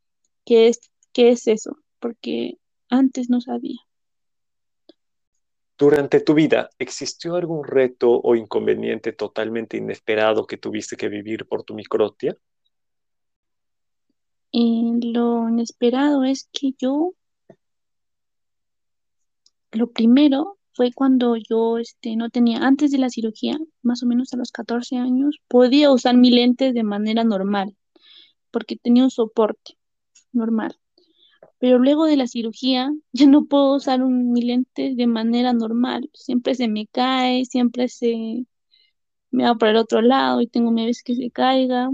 es, 0.45 0.79
es 1.15 1.47
eso, 1.47 1.77
porque 1.99 2.57
antes 2.89 3.29
no 3.29 3.41
sabía. 3.41 3.79
Durante 5.77 6.19
tu 6.19 6.33
vida, 6.33 6.69
¿existió 6.77 7.35
algún 7.35 7.63
reto 7.63 8.21
o 8.21 8.35
inconveniente 8.35 9.11
totalmente 9.11 9.77
inesperado 9.77 10.45
que 10.45 10.57
tuviste 10.57 10.95
que 10.95 11.09
vivir 11.09 11.45
por 11.47 11.63
tu 11.63 11.73
microtia? 11.73 12.37
Eh, 14.53 14.99
lo 15.01 15.49
inesperado 15.49 16.23
es 16.23 16.47
que 16.53 16.73
yo, 16.77 17.13
lo 19.71 19.91
primero 19.91 20.57
fue 20.73 20.91
cuando 20.93 21.35
yo 21.37 21.77
este, 21.79 22.15
no 22.15 22.29
tenía, 22.29 22.59
antes 22.59 22.91
de 22.91 22.99
la 22.99 23.09
cirugía, 23.09 23.57
más 23.81 24.03
o 24.03 24.05
menos 24.05 24.33
a 24.33 24.37
los 24.37 24.51
14 24.51 24.97
años, 24.97 25.39
podía 25.47 25.91
usar 25.91 26.15
mi 26.17 26.31
lentes 26.31 26.73
de 26.73 26.83
manera 26.83 27.23
normal, 27.23 27.75
porque 28.51 28.77
tenía 28.77 29.03
un 29.03 29.11
soporte 29.11 29.77
normal. 30.33 30.77
Pero 31.59 31.79
luego 31.79 32.05
de 32.05 32.17
la 32.17 32.27
cirugía 32.27 32.91
ya 33.13 33.27
no 33.27 33.45
puedo 33.45 33.75
usar 33.75 34.01
mi 34.05 34.41
lente 34.43 34.95
de 34.95 35.07
manera 35.07 35.53
normal. 35.53 36.09
Siempre 36.13 36.55
se 36.55 36.67
me 36.67 36.87
cae, 36.87 37.45
siempre 37.45 37.87
se 37.89 38.45
me 39.31 39.45
va 39.45 39.55
para 39.55 39.71
el 39.71 39.77
otro 39.77 40.01
lado 40.01 40.41
y 40.41 40.47
tengo 40.47 40.73
veces 40.73 41.03
que 41.03 41.15
se 41.15 41.31
caiga. 41.31 41.89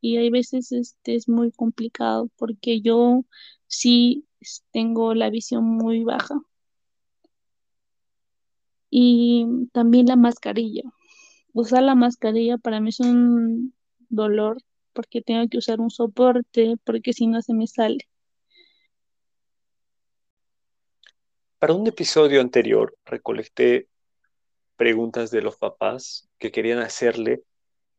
Y 0.00 0.16
hay 0.16 0.30
veces 0.30 0.72
este 0.72 1.14
es 1.14 1.28
muy 1.28 1.50
complicado 1.52 2.30
porque 2.36 2.80
yo 2.80 3.24
sí 3.66 4.26
tengo 4.72 5.14
la 5.14 5.30
visión 5.30 5.64
muy 5.64 6.04
baja. 6.04 6.40
Y 8.90 9.68
también 9.72 10.06
la 10.06 10.16
mascarilla. 10.16 10.82
Usar 11.52 11.82
la 11.82 11.94
mascarilla 11.94 12.58
para 12.58 12.80
mí 12.80 12.90
es 12.90 13.00
un 13.00 13.74
dolor 14.08 14.58
porque 14.92 15.20
tengo 15.22 15.46
que 15.48 15.58
usar 15.58 15.80
un 15.80 15.90
soporte, 15.90 16.76
porque 16.84 17.12
si 17.12 17.26
no 17.26 17.42
se 17.42 17.54
me 17.54 17.66
sale. 17.66 18.08
Para 21.58 21.74
un 21.74 21.86
episodio 21.86 22.40
anterior 22.40 22.96
recolecté 23.04 23.88
preguntas 24.76 25.30
de 25.30 25.42
los 25.42 25.56
papás 25.56 26.28
que 26.38 26.52
querían 26.52 26.78
hacerle 26.78 27.42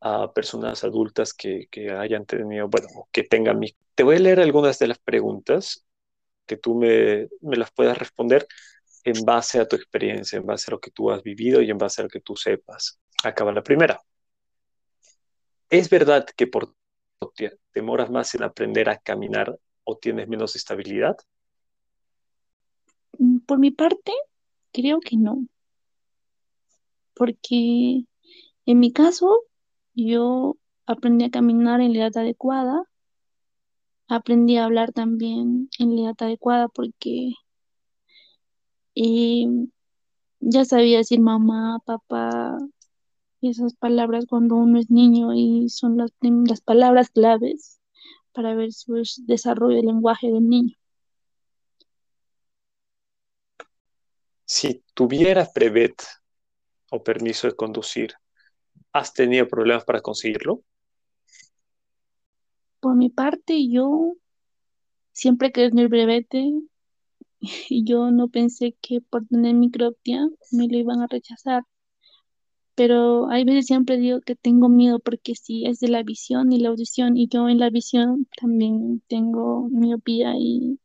a 0.00 0.32
personas 0.32 0.82
adultas 0.84 1.34
que, 1.34 1.68
hayan 1.98 2.26
tenido, 2.26 2.68
bueno, 2.68 2.88
que 3.12 3.24
tengan 3.24 3.58
mi... 3.58 3.74
Te 3.94 4.02
voy 4.02 4.16
a 4.16 4.20
leer 4.20 4.40
algunas 4.40 4.78
de 4.78 4.88
las 4.88 4.98
preguntas 4.98 5.84
que 6.46 6.56
tú 6.56 6.74
me, 6.74 7.28
me 7.40 7.56
las 7.56 7.70
puedas 7.70 7.98
responder 7.98 8.46
en 9.04 9.24
base 9.24 9.60
a 9.60 9.68
tu 9.68 9.76
experiencia, 9.76 10.38
en 10.38 10.46
base 10.46 10.70
a 10.70 10.72
lo 10.72 10.80
que 10.80 10.90
tú 10.90 11.10
has 11.10 11.22
vivido 11.22 11.60
y 11.62 11.70
en 11.70 11.78
base 11.78 12.00
a 12.00 12.04
lo 12.04 12.10
que 12.10 12.20
tú 12.20 12.36
sepas. 12.36 12.98
Acaba 13.22 13.52
la 13.52 13.62
primera. 13.62 14.00
¿Es 15.68 15.88
verdad 15.88 16.26
que 16.36 16.46
por 16.46 16.74
demoras 17.74 18.10
más 18.10 18.34
en 18.34 18.42
aprender 18.42 18.88
a 18.88 18.98
caminar 18.98 19.58
o 19.84 19.96
tienes 19.96 20.28
menos 20.28 20.56
estabilidad? 20.56 21.16
Mm, 23.18 23.38
por 23.40 23.58
mi 23.58 23.70
parte, 23.70 24.12
creo 24.72 25.00
que 25.00 25.16
no. 25.16 25.46
Porque 27.14 28.04
en 28.66 28.78
mi 28.80 28.92
caso, 28.92 29.44
yo 29.94 30.56
aprendí 30.86 31.24
a 31.24 31.30
caminar 31.30 31.80
en 31.80 31.92
la 31.92 32.06
edad 32.06 32.18
adecuada. 32.18 32.84
Aprendí 34.08 34.56
a 34.56 34.64
hablar 34.64 34.92
también 34.92 35.70
en 35.78 35.96
la 35.96 36.02
edad 36.02 36.16
adecuada 36.20 36.68
porque 36.68 37.34
eh, 38.94 39.46
ya 40.40 40.64
sabía 40.64 40.98
decir 40.98 41.20
mamá, 41.20 41.78
papá, 41.84 42.58
esas 43.40 43.74
palabras 43.74 44.26
cuando 44.28 44.56
uno 44.56 44.78
es 44.78 44.90
niño 44.90 45.32
y 45.34 45.68
son 45.68 45.96
las, 45.96 46.10
las 46.20 46.60
palabras 46.60 47.10
claves 47.10 47.80
para 48.32 48.54
ver 48.54 48.72
su 48.72 49.02
desarrollo 49.26 49.76
del 49.76 49.86
lenguaje 49.86 50.30
del 50.30 50.48
niño. 50.48 50.76
Si 54.44 54.82
tuvieras 54.94 55.52
brevet 55.54 56.02
o 56.90 57.02
permiso 57.02 57.46
de 57.46 57.54
conducir, 57.54 58.14
¿has 58.92 59.12
tenido 59.12 59.48
problemas 59.48 59.84
para 59.84 60.00
conseguirlo? 60.00 60.62
Por 62.80 62.96
mi 62.96 63.10
parte, 63.10 63.68
yo 63.68 64.14
siempre 65.12 65.52
quería 65.52 65.70
tener 65.70 65.88
brevete 65.88 66.52
y 67.40 67.40
yo 67.84 68.10
no 68.10 68.28
pensé 68.28 68.76
que 68.80 69.00
por 69.00 69.26
tener 69.26 69.54
microptia 69.54 70.28
me 70.52 70.68
lo 70.68 70.78
iban 70.78 71.00
a 71.00 71.06
rechazar. 71.06 71.62
Pero 72.74 73.28
hay 73.28 73.44
veces 73.44 73.66
siempre 73.66 73.98
digo 73.98 74.20
que 74.22 74.36
tengo 74.36 74.68
miedo 74.68 75.00
porque 75.00 75.34
sí, 75.34 75.66
es 75.66 75.80
de 75.80 75.88
la 75.88 76.02
visión 76.02 76.52
y 76.52 76.58
la 76.60 76.70
audición 76.70 77.16
y 77.16 77.28
yo 77.28 77.48
en 77.48 77.58
la 77.58 77.68
visión 77.68 78.26
también 78.40 79.02
tengo 79.06 79.68
miopía 79.68 80.34
y 80.38 80.78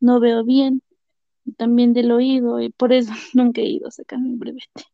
no 0.00 0.20
veo 0.20 0.44
bien 0.44 0.82
también 1.56 1.92
del 1.92 2.12
oído 2.12 2.60
y 2.60 2.70
por 2.70 2.92
eso 2.92 3.12
nunca 3.34 3.60
he 3.60 3.66
ido 3.66 3.88
a 3.88 3.90
sacar 3.90 4.20
mi 4.20 4.36
brevete. 4.36 4.91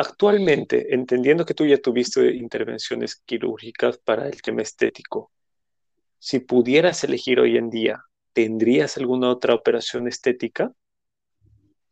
Actualmente, 0.00 0.94
entendiendo 0.94 1.44
que 1.44 1.52
tú 1.52 1.66
ya 1.66 1.76
tuviste 1.76 2.34
intervenciones 2.34 3.16
quirúrgicas 3.16 3.98
para 3.98 4.26
el 4.26 4.40
tema 4.40 4.62
estético, 4.62 5.30
si 6.18 6.40
pudieras 6.40 7.04
elegir 7.04 7.38
hoy 7.38 7.58
en 7.58 7.68
día, 7.68 8.02
¿tendrías 8.32 8.96
alguna 8.96 9.28
otra 9.28 9.54
operación 9.54 10.08
estética? 10.08 10.72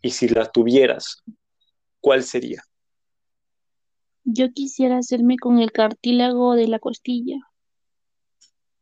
Y 0.00 0.08
si 0.12 0.26
la 0.26 0.50
tuvieras, 0.50 1.22
¿cuál 2.00 2.22
sería? 2.22 2.62
Yo 4.24 4.52
quisiera 4.54 4.96
hacerme 4.96 5.36
con 5.36 5.58
el 5.58 5.70
cartílago 5.70 6.54
de 6.54 6.66
la 6.66 6.78
costilla, 6.78 7.36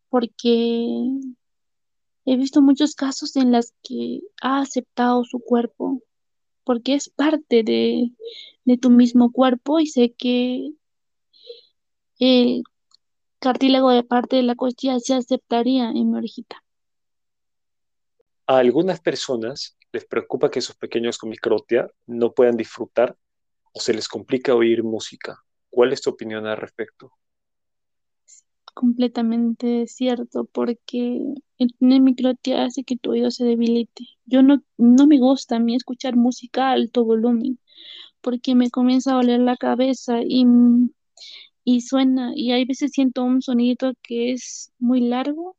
porque 0.08 0.86
He 2.28 2.36
visto 2.36 2.60
muchos 2.60 2.94
casos 2.96 3.34
en 3.36 3.50
los 3.50 3.72
que 3.84 4.20
ha 4.40 4.60
aceptado 4.60 5.24
su 5.24 5.38
cuerpo, 5.38 6.02
porque 6.66 6.94
es 6.94 7.08
parte 7.08 7.62
de, 7.62 8.10
tu 8.78 8.90
mismo 8.90 9.30
cuerpo 9.30 9.78
y 9.78 9.86
sé 9.86 10.12
que 10.12 10.72
el 12.18 12.64
cartílago 13.38 13.90
de 13.90 14.02
parte 14.02 14.34
de 14.34 14.42
la 14.42 14.56
costilla 14.56 14.98
se 14.98 15.14
aceptaría 15.14 15.90
en 15.90 16.10
mi 16.10 16.18
orejita. 16.18 16.64
A 18.48 18.58
algunas 18.58 19.00
personas 19.00 19.76
les 19.92 20.04
preocupa 20.04 20.50
que 20.50 20.60
sus 20.60 20.74
pequeños 20.74 21.18
con 21.18 21.30
microtia 21.30 21.88
no 22.06 22.32
puedan 22.32 22.56
disfrutar 22.56 23.16
o 23.72 23.78
se 23.78 23.94
les 23.94 24.08
complica 24.08 24.52
oír 24.52 24.82
música. 24.82 25.44
¿Cuál 25.70 25.92
es 25.92 26.02
tu 26.02 26.10
opinión 26.10 26.46
al 26.46 26.56
respecto? 26.56 27.12
Completamente 28.76 29.86
cierto, 29.88 30.44
porque 30.52 31.20
el 31.58 31.74
tener 31.78 32.02
microtia 32.02 32.64
hace 32.64 32.84
que 32.84 32.98
tu 32.98 33.12
oído 33.12 33.30
se 33.30 33.44
debilite. 33.44 34.04
Yo 34.26 34.42
no, 34.42 34.62
no 34.76 35.06
me 35.06 35.18
gusta 35.18 35.56
a 35.56 35.60
mí 35.60 35.74
escuchar 35.74 36.16
música 36.16 36.68
a 36.68 36.72
alto 36.72 37.04
volumen, 37.04 37.58
porque 38.20 38.54
me 38.54 38.70
comienza 38.70 39.12
a 39.12 39.16
doler 39.16 39.40
la 39.40 39.56
cabeza 39.56 40.20
y, 40.22 40.46
y 41.64 41.80
suena, 41.80 42.32
y 42.34 42.52
hay 42.52 42.66
veces 42.66 42.92
siento 42.92 43.24
un 43.24 43.42
sonidito 43.42 43.92
que 44.02 44.32
es 44.32 44.72
muy 44.78 45.00
largo 45.00 45.56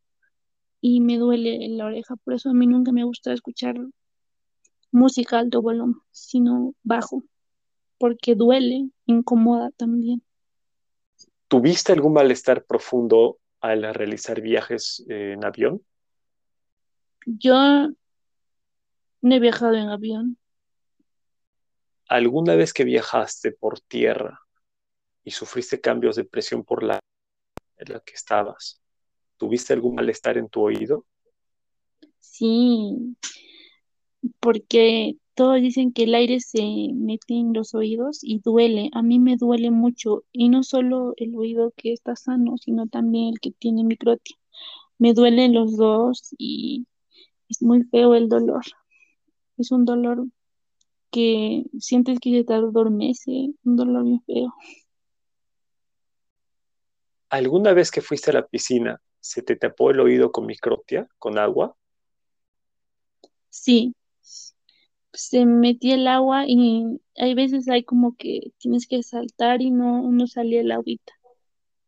y 0.82 1.02
me 1.02 1.18
duele 1.18 1.66
en 1.66 1.78
la 1.78 1.88
oreja, 1.88 2.16
por 2.18 2.36
eso 2.36 2.52
a 2.52 2.54
mí 2.54 2.68
nunca 2.68 2.92
me 2.92 3.04
gusta 3.04 3.34
escuchar 3.34 3.78
música 4.92 5.38
a 5.38 5.40
alto 5.42 5.62
volumen, 5.64 5.96
sino 6.12 6.76
bajo, 6.84 7.24
porque 7.98 8.36
duele, 8.36 8.90
incomoda 9.08 9.72
también. 9.72 10.22
¿Tuviste 11.48 11.94
algún 11.94 12.14
malestar 12.14 12.66
profundo 12.66 13.40
al 13.62 13.94
realizar 13.94 14.42
viajes 14.42 15.06
eh, 15.10 15.34
en 15.34 15.46
avión? 15.46 15.82
Yo 17.26 17.90
no 19.22 19.36
he 19.36 19.40
viajado 19.40 19.76
en 19.76 19.90
avión. 19.90 20.38
¿Alguna 22.08 22.56
vez 22.56 22.74
que 22.74 22.86
viajaste 22.86 23.52
por 23.52 23.80
tierra 23.82 24.42
y 25.24 25.32
sufriste 25.32 25.82
cambios 25.82 26.16
de 26.16 26.24
presión 26.24 26.64
por 26.64 26.84
la 26.84 27.00
en 27.78 27.94
la 27.94 28.00
que 28.00 28.14
estabas, 28.14 28.82
¿tuviste 29.38 29.74
algún 29.74 29.96
malestar 29.96 30.38
en 30.38 30.50
tu 30.50 30.62
oído? 30.62 31.06
Sí, 32.20 33.16
porque 34.40 35.16
todos 35.38 35.62
dicen 35.62 35.94
que 35.94 36.06
el 36.06 36.16
aire 36.16 36.40
se 36.40 36.64
mete 36.96 37.36
en 37.36 37.54
los 37.54 37.76
oídos 37.76 38.24
y 38.24 38.40
duele. 38.40 38.90
A 38.94 39.04
mí 39.04 39.20
me 39.20 39.38
duele 39.38 39.70
mucho. 39.70 40.24
Y 40.32 40.50
no 40.50 40.64
solo 40.64 41.14
el 41.18 41.36
oído 41.36 41.72
que 41.78 41.94
está 41.94 42.16
sano, 42.16 42.58
sino 42.58 42.88
también 42.88 43.28
el 43.28 43.40
que 43.40 43.52
tiene 43.52 43.84
microtia. 43.84 44.36
Me 44.98 45.14
duelen 45.14 45.54
los 45.54 45.78
dos 45.78 46.34
y 46.40 46.88
es 47.50 47.62
muy 47.62 47.84
feo 47.84 48.16
el 48.16 48.30
dolor. 48.30 48.64
Es 49.60 49.72
un 49.72 49.86
dolor 49.86 50.26
que 51.12 51.66
sientes 51.78 52.20
que 52.20 52.32
se 52.32 52.44
te 52.44 52.56
adormece, 52.56 53.54
un 53.64 53.76
dolor 53.76 54.06
muy 54.06 54.20
feo. 54.26 54.52
¿Alguna 57.30 57.74
vez 57.74 57.92
que 57.92 58.02
fuiste 58.02 58.32
a 58.32 58.34
la 58.34 58.48
piscina, 58.48 59.00
se 59.20 59.44
te 59.44 59.56
tapó 59.56 59.92
el 59.92 60.00
oído 60.00 60.32
con 60.32 60.48
microtia, 60.48 61.08
con 61.20 61.38
agua? 61.38 61.76
Sí, 63.52 63.94
se 65.18 65.46
metía 65.46 65.96
el 65.96 66.08
agua 66.08 66.46
y 66.48 67.02
hay 67.18 67.34
veces 67.34 67.68
hay 67.70 67.84
como 67.84 68.16
que 68.16 68.54
tienes 68.60 68.88
que 68.88 69.02
saltar 69.04 69.62
y 69.62 69.72
no, 69.72 70.10
no 70.12 70.28
salía 70.28 70.62
el 70.62 70.72
agüita. 70.72 71.14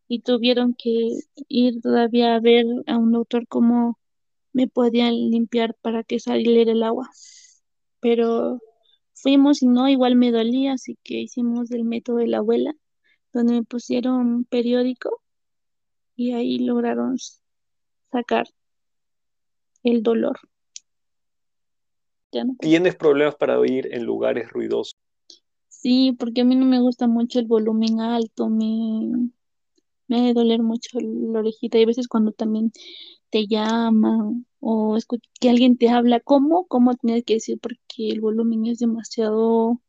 Y 0.08 0.22
tuvieron 0.22 0.76
que 0.76 1.12
ir 1.48 1.82
todavía 1.82 2.36
a 2.36 2.40
ver 2.40 2.66
a 2.88 2.98
un 2.98 3.12
doctor 3.12 3.48
cómo 3.48 4.00
me 4.54 4.68
podían 4.68 5.14
limpiar 5.32 5.76
para 5.82 6.04
que 6.04 6.20
saliera 6.20 6.72
el 6.72 6.84
agua. 6.84 7.10
Pero 8.02 8.60
fuimos 9.14 9.62
y 9.64 9.68
no, 9.68 9.88
igual 9.90 10.16
me 10.16 10.32
dolía, 10.32 10.74
así 10.74 10.98
que 11.04 11.22
hicimos 11.22 11.72
el 11.72 11.84
método 11.86 12.18
de 12.18 12.28
la 12.28 12.40
abuela, 12.40 12.74
donde 13.34 13.54
me 13.54 13.64
pusieron 13.64 14.16
un 14.16 14.46
periódico 14.46 15.22
y 16.16 16.34
ahí 16.34 16.60
lograron 16.60 17.18
sacar 18.12 18.48
el 19.84 20.04
dolor. 20.04 20.40
¿Tienes 22.60 22.96
problemas 22.96 23.36
para 23.36 23.60
oír 23.60 23.90
en 23.94 24.04
lugares 24.04 24.52
ruidosos? 24.52 24.96
Sí, 25.68 26.16
porque 26.20 26.42
a 26.42 26.46
mí 26.46 26.56
no 26.56 26.66
me 26.66 26.80
gusta 26.80 27.08
mucho 27.08 27.40
el 27.40 27.46
volumen 27.46 28.02
alto, 28.02 28.50
me, 28.50 29.30
me 30.08 30.18
hace 30.18 30.34
doler 30.34 30.62
mucho 30.62 31.00
la 31.00 31.40
orejita 31.40 31.78
y 31.78 31.84
a 31.84 31.88
veces 31.88 32.08
cuando 32.08 32.32
también 32.32 32.72
te 33.30 33.48
llaman 33.48 34.46
o 34.60 34.98
que 35.40 35.50
alguien 35.50 35.78
te 35.78 35.90
habla, 35.90 36.20
¿cómo? 36.20 36.66
¿Cómo 36.68 36.96
tienes 36.96 37.24
que 37.24 37.36
decir? 37.36 37.60
Porque 37.60 38.10
el 38.10 38.20
volumen 38.20 38.66
es 38.66 38.80
demasiado 38.80 39.80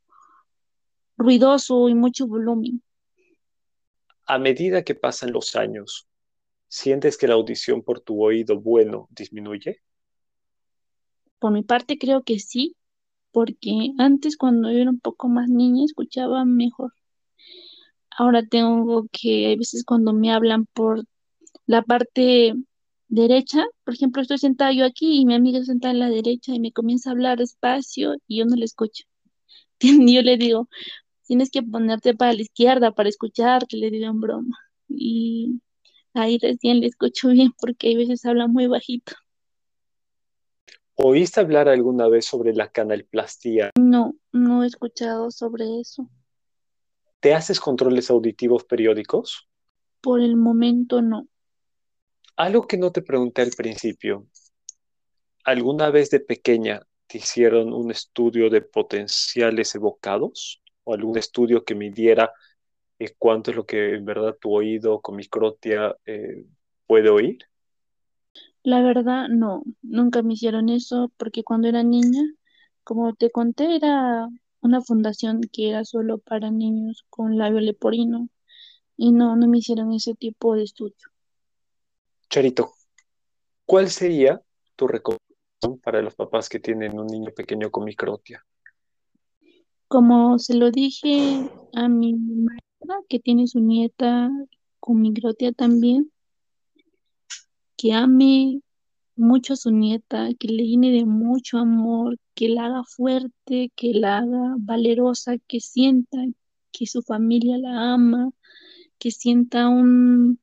ruidoso 1.17 1.89
y 1.89 1.95
mucho 1.95 2.27
volumen. 2.27 2.83
A 4.27 4.39
medida 4.39 4.85
que 4.85 4.95
pasan 4.95 5.33
los 5.33 5.57
años, 5.57 6.07
¿sientes 6.69 7.19
que 7.19 7.27
la 7.27 7.35
audición 7.35 7.83
por 7.83 8.01
tu 8.01 8.23
oído 8.23 8.61
bueno 8.61 9.09
disminuye? 9.11 9.81
Por 11.41 11.53
mi 11.53 11.63
parte 11.65 11.99
creo 11.99 12.23
que 12.23 12.39
sí, 12.39 12.77
porque 13.33 13.93
antes 13.99 14.37
cuando 14.37 14.71
yo 14.71 14.79
era 14.79 14.91
un 14.91 15.01
poco 15.01 15.29
más 15.29 15.49
niña 15.49 15.85
escuchaba 15.85 16.45
mejor. 16.45 16.93
Ahora 18.17 18.43
tengo 18.47 19.07
que, 19.13 19.47
hay 19.47 19.57
veces 19.57 19.85
cuando 19.85 20.13
me 20.13 20.33
hablan 20.33 20.67
por 20.67 21.05
la 21.67 21.83
parte 21.83 22.55
derecha, 23.09 23.65
por 23.85 23.95
ejemplo, 23.95 24.23
estoy 24.23 24.39
sentada 24.39 24.73
yo 24.73 24.85
aquí 24.85 25.21
y 25.21 25.27
mi 25.27 25.35
amiga 25.35 25.59
está 25.59 25.73
sentada 25.73 25.95
en 25.95 26.01
la 26.01 26.11
derecha 26.11 26.55
y 26.55 26.61
me 26.61 26.73
comienza 26.73 27.11
a 27.11 27.13
hablar 27.15 27.39
despacio 27.39 28.15
y 28.29 28.39
yo 28.39 28.47
no 28.47 28.57
le 28.57 28.65
escucho. 28.67 29.05
yo 29.81 30.23
le 30.23 30.37
digo, 30.37 30.69
tienes 31.27 31.51
que 31.51 31.63
ponerte 31.63 32.15
para 32.15 32.35
la 32.35 32.43
izquierda 32.43 32.93
para 32.93 33.09
escuchar, 33.09 33.67
que 33.69 33.79
le 33.79 33.91
digo 33.91 34.07
en 34.07 34.21
broma. 34.21 34.59
Y 34.89 35.61
ahí 36.15 36.39
recién 36.39 36.81
le 36.81 36.89
escucho 36.89 37.29
bien 37.29 37.53
porque 37.61 37.89
hay 37.89 37.97
veces 37.97 38.25
habla 38.27 38.49
muy 38.49 38.67
bajito. 38.67 39.15
¿Oíste 41.03 41.41
hablar 41.41 41.67
alguna 41.71 42.09
vez 42.09 42.27
sobre 42.27 42.53
la 42.53 42.71
canalplastía? 42.71 43.71
No, 43.79 44.17
no 44.33 44.63
he 44.63 44.67
escuchado 44.67 45.31
sobre 45.31 45.81
eso. 45.81 46.11
¿Te 47.21 47.33
haces 47.33 47.59
controles 47.59 48.11
auditivos 48.11 48.65
periódicos? 48.65 49.49
Por 50.03 50.21
el 50.21 50.37
momento 50.37 51.01
no. 51.01 51.27
Algo 52.37 52.67
que 52.67 52.77
no 52.77 52.93
te 52.93 53.01
pregunté 53.01 53.41
al 53.41 53.51
principio. 53.51 54.27
¿Alguna 55.45 55.91
vez 55.91 56.11
de 56.11 56.21
pequeña 56.21 56.83
te 57.07 57.17
hicieron 57.17 57.73
un 57.73 57.91
estudio 57.91 58.51
de 58.51 58.61
potenciales 58.61 59.75
evocados? 59.75 60.63
¿O 60.85 60.93
algún 60.93 61.17
estudio 61.17 61.65
que 61.65 61.75
midiera 61.75 62.31
eh, 62.99 63.15
cuánto 63.17 63.53
es 63.53 63.57
lo 63.57 63.65
que 63.65 63.95
en 63.95 64.05
verdad 64.05 64.37
tu 64.39 64.55
oído 64.55 65.01
con 65.01 65.17
microtia 65.17 65.97
eh, 66.05 66.45
puede 66.87 67.09
oír? 67.09 67.50
La 68.63 68.83
verdad, 68.83 69.29
no, 69.29 69.63
nunca 69.83 70.23
me 70.23 70.35
hicieron 70.35 70.69
eso 70.69 71.11
porque 71.17 71.43
cuando 71.43 71.69
era 71.69 71.83
niña, 71.83 72.23
como 72.85 73.15
te 73.15 73.31
conté, 73.31 73.77
era 73.77 74.29
una 74.61 74.83
fundación 74.83 75.41
que 75.53 75.71
era 75.71 75.85
solo 75.85 76.19
para 76.19 76.51
niños 76.51 77.07
con 77.09 77.39
labio 77.39 77.61
leporino 77.61 78.29
y 78.97 79.13
no, 79.13 79.35
no 79.37 79.49
me 79.49 79.59
hicieron 79.59 79.93
ese 79.93 80.15
tipo 80.15 80.55
de 80.55 80.65
estudio. 80.65 81.09
Charito, 82.29 82.75
¿cuál 83.65 83.89
sería 83.89 84.43
tu 84.77 84.87
recomendación 84.87 85.79
para 85.83 86.03
los 86.03 86.15
papás 86.15 86.49
que 86.49 86.61
tienen 86.61 86.99
un 86.99 87.07
niño 87.07 87.31
pequeño 87.35 87.71
con 87.71 87.85
microtia? 87.85 88.45
Como 89.89 90.39
se 90.39 90.55
lo 90.55 90.71
dije 90.71 91.51
a 91.75 91.89
mi 91.89 92.15
maestra 92.15 93.01
que 93.09 93.19
tiene 93.19 93.47
su 93.47 93.61
nieta 93.61 94.31
con 94.79 95.01
microtia 95.01 95.53
también, 95.53 96.13
que 97.81 97.95
ame 97.95 98.61
mucho 99.17 99.55
a 99.55 99.57
su 99.57 99.71
nieta, 99.71 100.29
que 100.39 100.49
le 100.49 100.65
llene 100.67 100.91
de 100.93 101.07
mucho 101.07 101.57
amor, 101.57 102.19
que 102.35 102.51
la 102.51 102.67
haga 102.67 102.85
fuerte, 102.85 103.73
que 103.75 103.95
la 103.95 104.19
haga 104.19 104.57
valerosa, 104.59 105.39
que 105.39 105.61
sienta 105.61 106.19
que 106.73 106.85
su 106.87 107.01
familia 107.01 107.57
la 107.57 107.95
ama, 107.95 108.33
que 108.99 109.11
sienta 109.11 109.71
un 109.71 110.39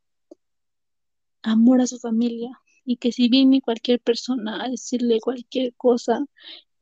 amor 1.43 1.81
a 1.81 1.85
su 1.85 1.99
familia. 1.99 2.59
Y 2.85 2.97
que 2.97 3.11
si 3.11 3.29
viene 3.29 3.61
cualquier 3.61 3.99
persona 3.99 4.63
a 4.63 4.69
decirle 4.69 5.19
cualquier 5.21 5.75
cosa 5.75 6.25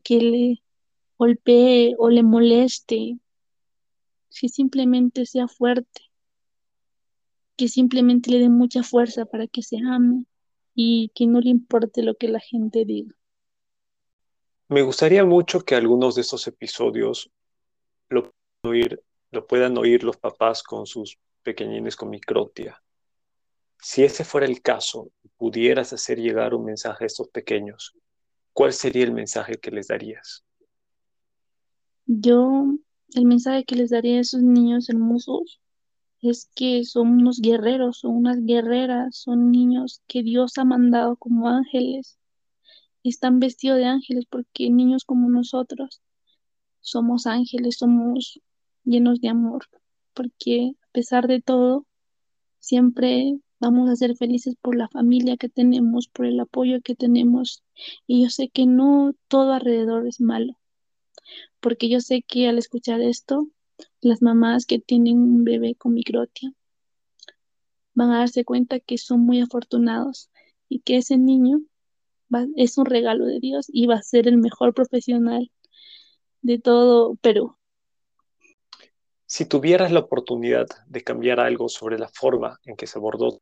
que 0.03 0.21
le 0.21 0.63
golpee 1.17 1.95
o 1.97 2.09
le 2.09 2.23
moleste, 2.23 3.19
que 4.39 4.47
simplemente 4.47 5.25
sea 5.25 5.49
fuerte, 5.49 6.01
que 7.57 7.67
simplemente 7.67 8.31
le 8.31 8.39
dé 8.39 8.47
mucha 8.47 8.83
fuerza 8.83 9.25
para 9.25 9.47
que 9.47 9.61
se 9.61 9.79
ame 9.79 10.25
y 10.75 11.09
que 11.15 11.25
no 11.25 11.39
le 11.39 11.49
importe 11.49 12.03
lo 12.03 12.15
que 12.15 12.27
la 12.27 12.39
gente 12.39 12.83
diga. 12.85 13.15
Me 14.67 14.81
gustaría 14.81 15.23
mucho 15.23 15.61
que 15.61 15.75
algunos 15.75 16.15
de 16.15 16.21
estos 16.21 16.45
episodios 16.47 17.31
lo, 18.09 18.33
oír, 18.63 19.01
lo 19.31 19.47
puedan 19.47 19.77
oír 19.77 20.03
los 20.03 20.17
papás 20.17 20.61
con 20.61 20.85
sus 20.85 21.17
pequeñines 21.43 21.95
con 21.95 22.09
microtia. 22.09 22.81
Si 23.79 24.03
ese 24.03 24.25
fuera 24.25 24.47
el 24.47 24.61
caso, 24.61 25.11
pudieras 25.37 25.93
hacer 25.93 26.19
llegar 26.19 26.53
un 26.53 26.65
mensaje 26.65 27.05
a 27.05 27.07
estos 27.07 27.29
pequeños, 27.29 27.95
¿cuál 28.51 28.73
sería 28.73 29.03
el 29.03 29.13
mensaje 29.13 29.55
que 29.55 29.71
les 29.71 29.87
darías? 29.87 30.43
Yo, 32.07 32.65
el 33.13 33.25
mensaje 33.25 33.63
que 33.63 33.75
les 33.75 33.91
daría 33.91 34.17
a 34.17 34.21
esos 34.21 34.41
niños 34.41 34.89
hermosos 34.89 35.61
es 36.29 36.49
que 36.55 36.83
son 36.85 37.09
unos 37.21 37.39
guerreros, 37.41 37.99
son 37.99 38.15
unas 38.15 38.43
guerreras, 38.43 39.15
son 39.17 39.51
niños 39.51 40.01
que 40.07 40.23
Dios 40.23 40.57
ha 40.57 40.65
mandado 40.65 41.15
como 41.17 41.49
ángeles. 41.49 42.17
Están 43.03 43.39
vestidos 43.39 43.77
de 43.77 43.85
ángeles 43.85 44.25
porque 44.29 44.69
niños 44.69 45.05
como 45.05 45.29
nosotros 45.29 46.01
somos 46.85 47.25
ángeles, 47.25 47.77
somos 47.77 48.39
llenos 48.83 49.19
de 49.19 49.29
amor, 49.29 49.65
porque 50.13 50.73
a 50.83 50.91
pesar 50.91 51.27
de 51.27 51.41
todo, 51.41 51.85
siempre 52.59 53.39
vamos 53.59 53.89
a 53.89 53.95
ser 53.95 54.15
felices 54.15 54.55
por 54.61 54.75
la 54.75 54.87
familia 54.87 55.37
que 55.37 55.49
tenemos, 55.49 56.07
por 56.07 56.27
el 56.27 56.39
apoyo 56.39 56.81
que 56.81 56.95
tenemos. 56.95 57.63
Y 58.07 58.23
yo 58.23 58.29
sé 58.29 58.49
que 58.49 58.67
no 58.67 59.13
todo 59.27 59.53
alrededor 59.53 60.07
es 60.07 60.21
malo, 60.21 60.57
porque 61.59 61.89
yo 61.89 61.99
sé 62.01 62.21
que 62.21 62.47
al 62.47 62.59
escuchar 62.59 63.01
esto, 63.01 63.47
las 64.01 64.21
mamás 64.21 64.65
que 64.65 64.79
tienen 64.79 65.17
un 65.17 65.43
bebé 65.43 65.75
con 65.75 65.93
microtia 65.93 66.53
van 67.93 68.11
a 68.11 68.19
darse 68.19 68.43
cuenta 68.43 68.79
que 68.79 68.97
son 68.97 69.21
muy 69.21 69.41
afortunados 69.41 70.29
y 70.69 70.79
que 70.79 70.97
ese 70.97 71.17
niño 71.17 71.61
es 72.55 72.77
un 72.77 72.85
regalo 72.85 73.25
de 73.25 73.39
Dios 73.39 73.67
y 73.69 73.87
va 73.87 73.95
a 73.95 74.03
ser 74.03 74.27
el 74.27 74.37
mejor 74.37 74.73
profesional 74.73 75.51
de 76.41 76.59
todo 76.59 77.15
Perú. 77.15 77.57
Si 79.25 79.45
tuvieras 79.45 79.91
la 79.91 80.01
oportunidad 80.01 80.67
de 80.87 81.03
cambiar 81.03 81.39
algo 81.39 81.69
sobre 81.69 81.97
la 81.97 82.09
forma 82.09 82.59
en 82.65 82.75
que 82.75 82.87
se 82.87 82.99
abordó 82.99 83.41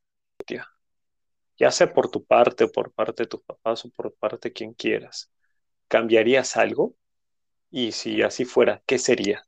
ya 1.57 1.71
sea 1.71 1.93
por 1.93 2.09
tu 2.09 2.23
parte 2.23 2.65
o 2.65 2.71
por 2.71 2.91
parte 2.91 3.23
de 3.23 3.27
tus 3.27 3.41
papás 3.41 3.85
o 3.85 3.89
por 3.89 4.13
parte 4.13 4.49
de 4.49 4.53
quien 4.53 4.73
quieras, 4.73 5.31
¿cambiarías 5.87 6.57
algo? 6.57 6.95
Y 7.69 7.91
si 7.91 8.21
así 8.21 8.45
fuera, 8.45 8.83
¿qué 8.85 8.97
sería? 8.97 9.45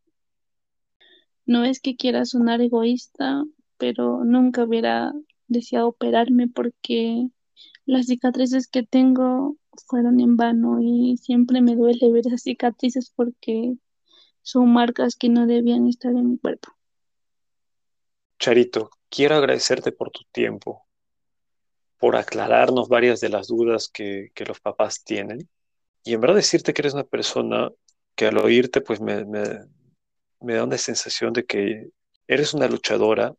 No 1.45 1.63
es 1.63 1.79
que 1.79 1.95
quiera 1.95 2.25
sonar 2.25 2.62
egoísta, 2.62 3.43
pero 3.77 4.23
nunca 4.23 4.63
hubiera 4.63 5.13
deseado 5.47 5.89
operarme 5.89 6.47
porque 6.47 7.27
las 7.86 8.08
cicatrices 8.08 8.67
que 8.67 8.84
tengo 8.84 9.58
fueron 9.88 10.19
en 10.19 10.38
vano 10.38 10.79
y 10.81 11.17
siempre 11.17 11.62
me 11.62 11.75
duele 11.75 12.12
ver 12.12 12.27
esas 12.27 12.41
cicatrices 12.41 13.12
porque 13.15 13.75
son 14.41 14.71
marcas 14.71 15.15
que 15.15 15.29
no 15.29 15.47
debían 15.47 15.88
estar 15.88 16.12
en 16.12 16.31
mi 16.31 16.38
cuerpo. 16.38 16.69
Charito, 18.39 18.89
quiero 19.10 19.36
agradecerte 19.36 19.91
por 19.91 20.12
tu 20.12 20.23
tiempo, 20.31 20.86
por 21.97 22.15
aclararnos 22.15 22.89
varias 22.89 23.19
de 23.21 23.29
las 23.29 23.47
dudas 23.47 23.89
que, 23.89 24.31
los 24.47 24.60
papás 24.60 25.03
tienen. 25.03 25.49
Y 26.03 26.13
en 26.13 26.21
verdad 26.21 26.36
decirte 26.36 26.73
que 26.73 26.81
eres 26.81 26.93
una 26.93 27.05
persona 27.05 27.71
que 28.15 28.27
al 28.27 28.38
oírte 28.38 28.81
pues 28.81 29.01
me, 29.01 29.25
me 29.25 29.41
da 30.39 30.63
una 30.63 30.77
sensación 30.77 31.33
de 31.33 31.45
que 31.45 31.89
eres 32.27 32.53
una 32.53 32.67
luchadora 32.67 33.33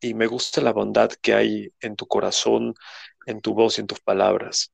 y 0.00 0.14
me 0.14 0.26
gusta 0.26 0.60
la 0.60 0.72
bondad 0.72 1.10
que 1.20 1.34
hay 1.34 1.72
en 1.80 1.96
tu 1.96 2.06
corazón, 2.06 2.74
en 3.26 3.40
tu 3.40 3.54
voz 3.54 3.78
y 3.78 3.82
en 3.82 3.86
tus 3.86 4.00
palabras. 4.00 4.72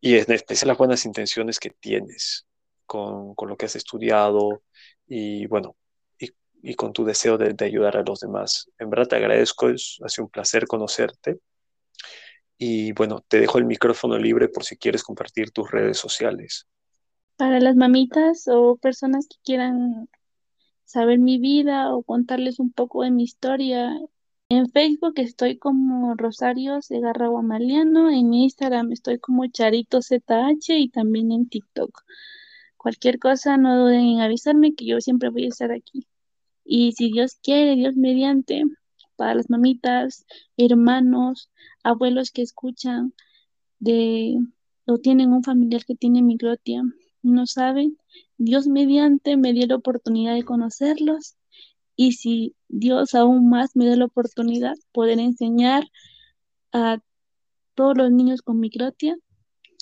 Y 0.00 0.16
en 0.16 0.30
especial 0.32 0.68
las 0.68 0.78
buenas 0.78 1.04
intenciones 1.04 1.58
que 1.58 1.70
tienes 1.70 2.46
con, 2.86 3.34
lo 3.36 3.56
que 3.56 3.66
has 3.66 3.76
estudiado 3.76 4.62
y 5.06 5.46
bueno, 5.46 5.76
y, 6.18 6.74
con 6.74 6.92
tu 6.92 7.04
deseo 7.04 7.38
de, 7.38 7.54
de, 7.54 7.64
ayudar 7.64 7.96
a 7.96 8.02
los 8.02 8.20
demás. 8.20 8.70
En 8.78 8.90
verdad 8.90 9.08
te 9.08 9.16
agradezco, 9.16 9.68
es, 9.68 9.98
ha 10.04 10.08
sido 10.08 10.24
un 10.26 10.30
placer 10.30 10.66
conocerte. 10.66 11.38
Y 12.58 12.92
bueno, 12.92 13.24
te 13.28 13.40
dejo 13.40 13.58
el 13.58 13.66
micrófono 13.66 14.16
libre 14.18 14.48
por 14.48 14.64
si 14.64 14.76
quieres 14.76 15.02
compartir 15.02 15.50
tus 15.50 15.70
redes 15.70 15.98
sociales. 15.98 16.66
Para 17.36 17.60
las 17.60 17.76
mamitas 17.76 18.48
o 18.48 18.76
personas 18.76 19.26
que 19.28 19.36
quieran 19.44 20.08
saber 20.86 21.18
mi 21.18 21.38
vida 21.38 21.94
o 21.94 22.02
contarles 22.02 22.58
un 22.60 22.72
poco 22.72 23.02
de 23.02 23.10
mi 23.10 23.24
historia, 23.24 23.92
en 24.48 24.68
Facebook 24.70 25.14
estoy 25.16 25.58
como 25.58 26.14
Rosario 26.14 26.80
Segarra 26.80 27.26
Guamaliano, 27.28 28.10
en 28.10 28.32
Instagram 28.32 28.92
estoy 28.92 29.18
como 29.18 29.46
Charito 29.48 30.00
ZH 30.00 30.78
y 30.78 30.88
también 30.88 31.32
en 31.32 31.48
TikTok. 31.48 32.02
Cualquier 32.76 33.18
cosa, 33.18 33.56
no 33.56 33.76
duden 33.76 34.02
en 34.02 34.20
avisarme 34.20 34.74
que 34.74 34.86
yo 34.86 35.00
siempre 35.00 35.30
voy 35.30 35.46
a 35.46 35.48
estar 35.48 35.72
aquí. 35.72 36.06
Y 36.64 36.92
si 36.92 37.10
Dios 37.10 37.38
quiere, 37.42 37.74
Dios 37.74 37.96
mediante, 37.96 38.62
para 39.16 39.34
las 39.34 39.50
mamitas, 39.50 40.24
hermanos, 40.56 41.50
abuelos 41.82 42.30
que 42.30 42.42
escuchan 42.42 43.12
de 43.80 44.36
o 44.86 44.98
tienen 44.98 45.32
un 45.32 45.42
familiar 45.42 45.84
que 45.84 45.96
tiene 45.96 46.22
microtia, 46.22 46.82
no 47.22 47.46
saben, 47.46 47.98
Dios 48.38 48.66
mediante 48.66 49.36
me 49.36 49.52
dio 49.52 49.66
la 49.66 49.76
oportunidad 49.76 50.34
de 50.34 50.44
conocerlos 50.44 51.36
y 51.96 52.12
si 52.12 52.54
Dios 52.68 53.14
aún 53.14 53.48
más 53.48 53.74
me 53.74 53.86
da 53.86 53.96
la 53.96 54.04
oportunidad 54.04 54.74
poder 54.92 55.18
enseñar 55.18 55.84
a 56.72 56.98
todos 57.74 57.96
los 57.96 58.10
niños 58.10 58.42
con 58.42 58.60
microtia 58.60 59.16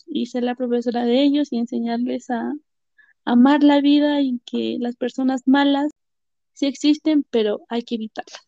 y 0.06 0.26
ser 0.26 0.44
la 0.44 0.54
profesora 0.54 1.04
de 1.04 1.22
ellos 1.22 1.52
y 1.52 1.58
enseñarles 1.58 2.30
a 2.30 2.52
amar 3.24 3.64
la 3.64 3.80
vida 3.80 4.20
y 4.20 4.40
que 4.46 4.76
las 4.78 4.96
personas 4.96 5.42
malas 5.46 5.90
sí 6.52 6.66
existen, 6.66 7.24
pero 7.30 7.60
hay 7.68 7.82
que 7.82 7.96
evitarlas. 7.96 8.46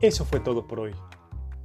Eso 0.00 0.24
fue 0.24 0.40
todo 0.40 0.66
por 0.66 0.80
hoy. 0.80 0.92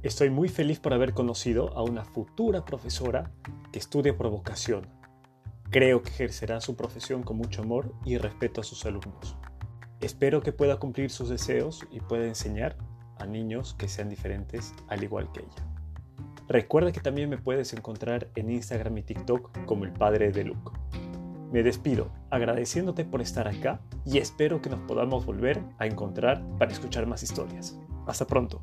Estoy 0.08 0.30
muy 0.30 0.48
feliz 0.48 0.80
por 0.80 0.94
haber 0.94 1.12
conocido 1.12 1.76
a 1.76 1.82
una 1.82 2.02
futura 2.02 2.64
profesora 2.64 3.30
que 3.70 3.78
estudia 3.78 4.16
por 4.16 4.30
vocación. 4.30 4.86
Creo 5.68 6.00
que 6.00 6.08
ejercerá 6.08 6.62
su 6.62 6.76
profesión 6.76 7.22
con 7.22 7.36
mucho 7.36 7.60
amor 7.60 7.92
y 8.06 8.16
respeto 8.16 8.62
a 8.62 8.64
sus 8.64 8.86
alumnos. 8.86 9.36
Espero 10.00 10.40
que 10.40 10.54
pueda 10.54 10.78
cumplir 10.78 11.10
sus 11.10 11.28
deseos 11.28 11.86
y 11.90 12.00
pueda 12.00 12.24
enseñar 12.26 12.78
a 13.18 13.26
niños 13.26 13.74
que 13.74 13.86
sean 13.86 14.08
diferentes 14.08 14.72
al 14.88 15.04
igual 15.04 15.30
que 15.30 15.40
ella. 15.40 15.68
Recuerda 16.48 16.90
que 16.90 17.00
también 17.00 17.28
me 17.28 17.36
puedes 17.36 17.74
encontrar 17.74 18.28
en 18.34 18.50
Instagram 18.50 18.96
y 18.96 19.02
TikTok 19.02 19.66
como 19.66 19.84
el 19.84 19.92
padre 19.92 20.32
de 20.32 20.44
Luke. 20.44 20.72
Me 21.52 21.62
despido 21.62 22.10
agradeciéndote 22.30 23.04
por 23.04 23.20
estar 23.20 23.46
acá 23.46 23.82
y 24.06 24.16
espero 24.16 24.62
que 24.62 24.70
nos 24.70 24.80
podamos 24.80 25.26
volver 25.26 25.62
a 25.78 25.86
encontrar 25.86 26.42
para 26.56 26.72
escuchar 26.72 27.06
más 27.06 27.22
historias. 27.22 27.78
Hasta 28.06 28.26
pronto. 28.26 28.62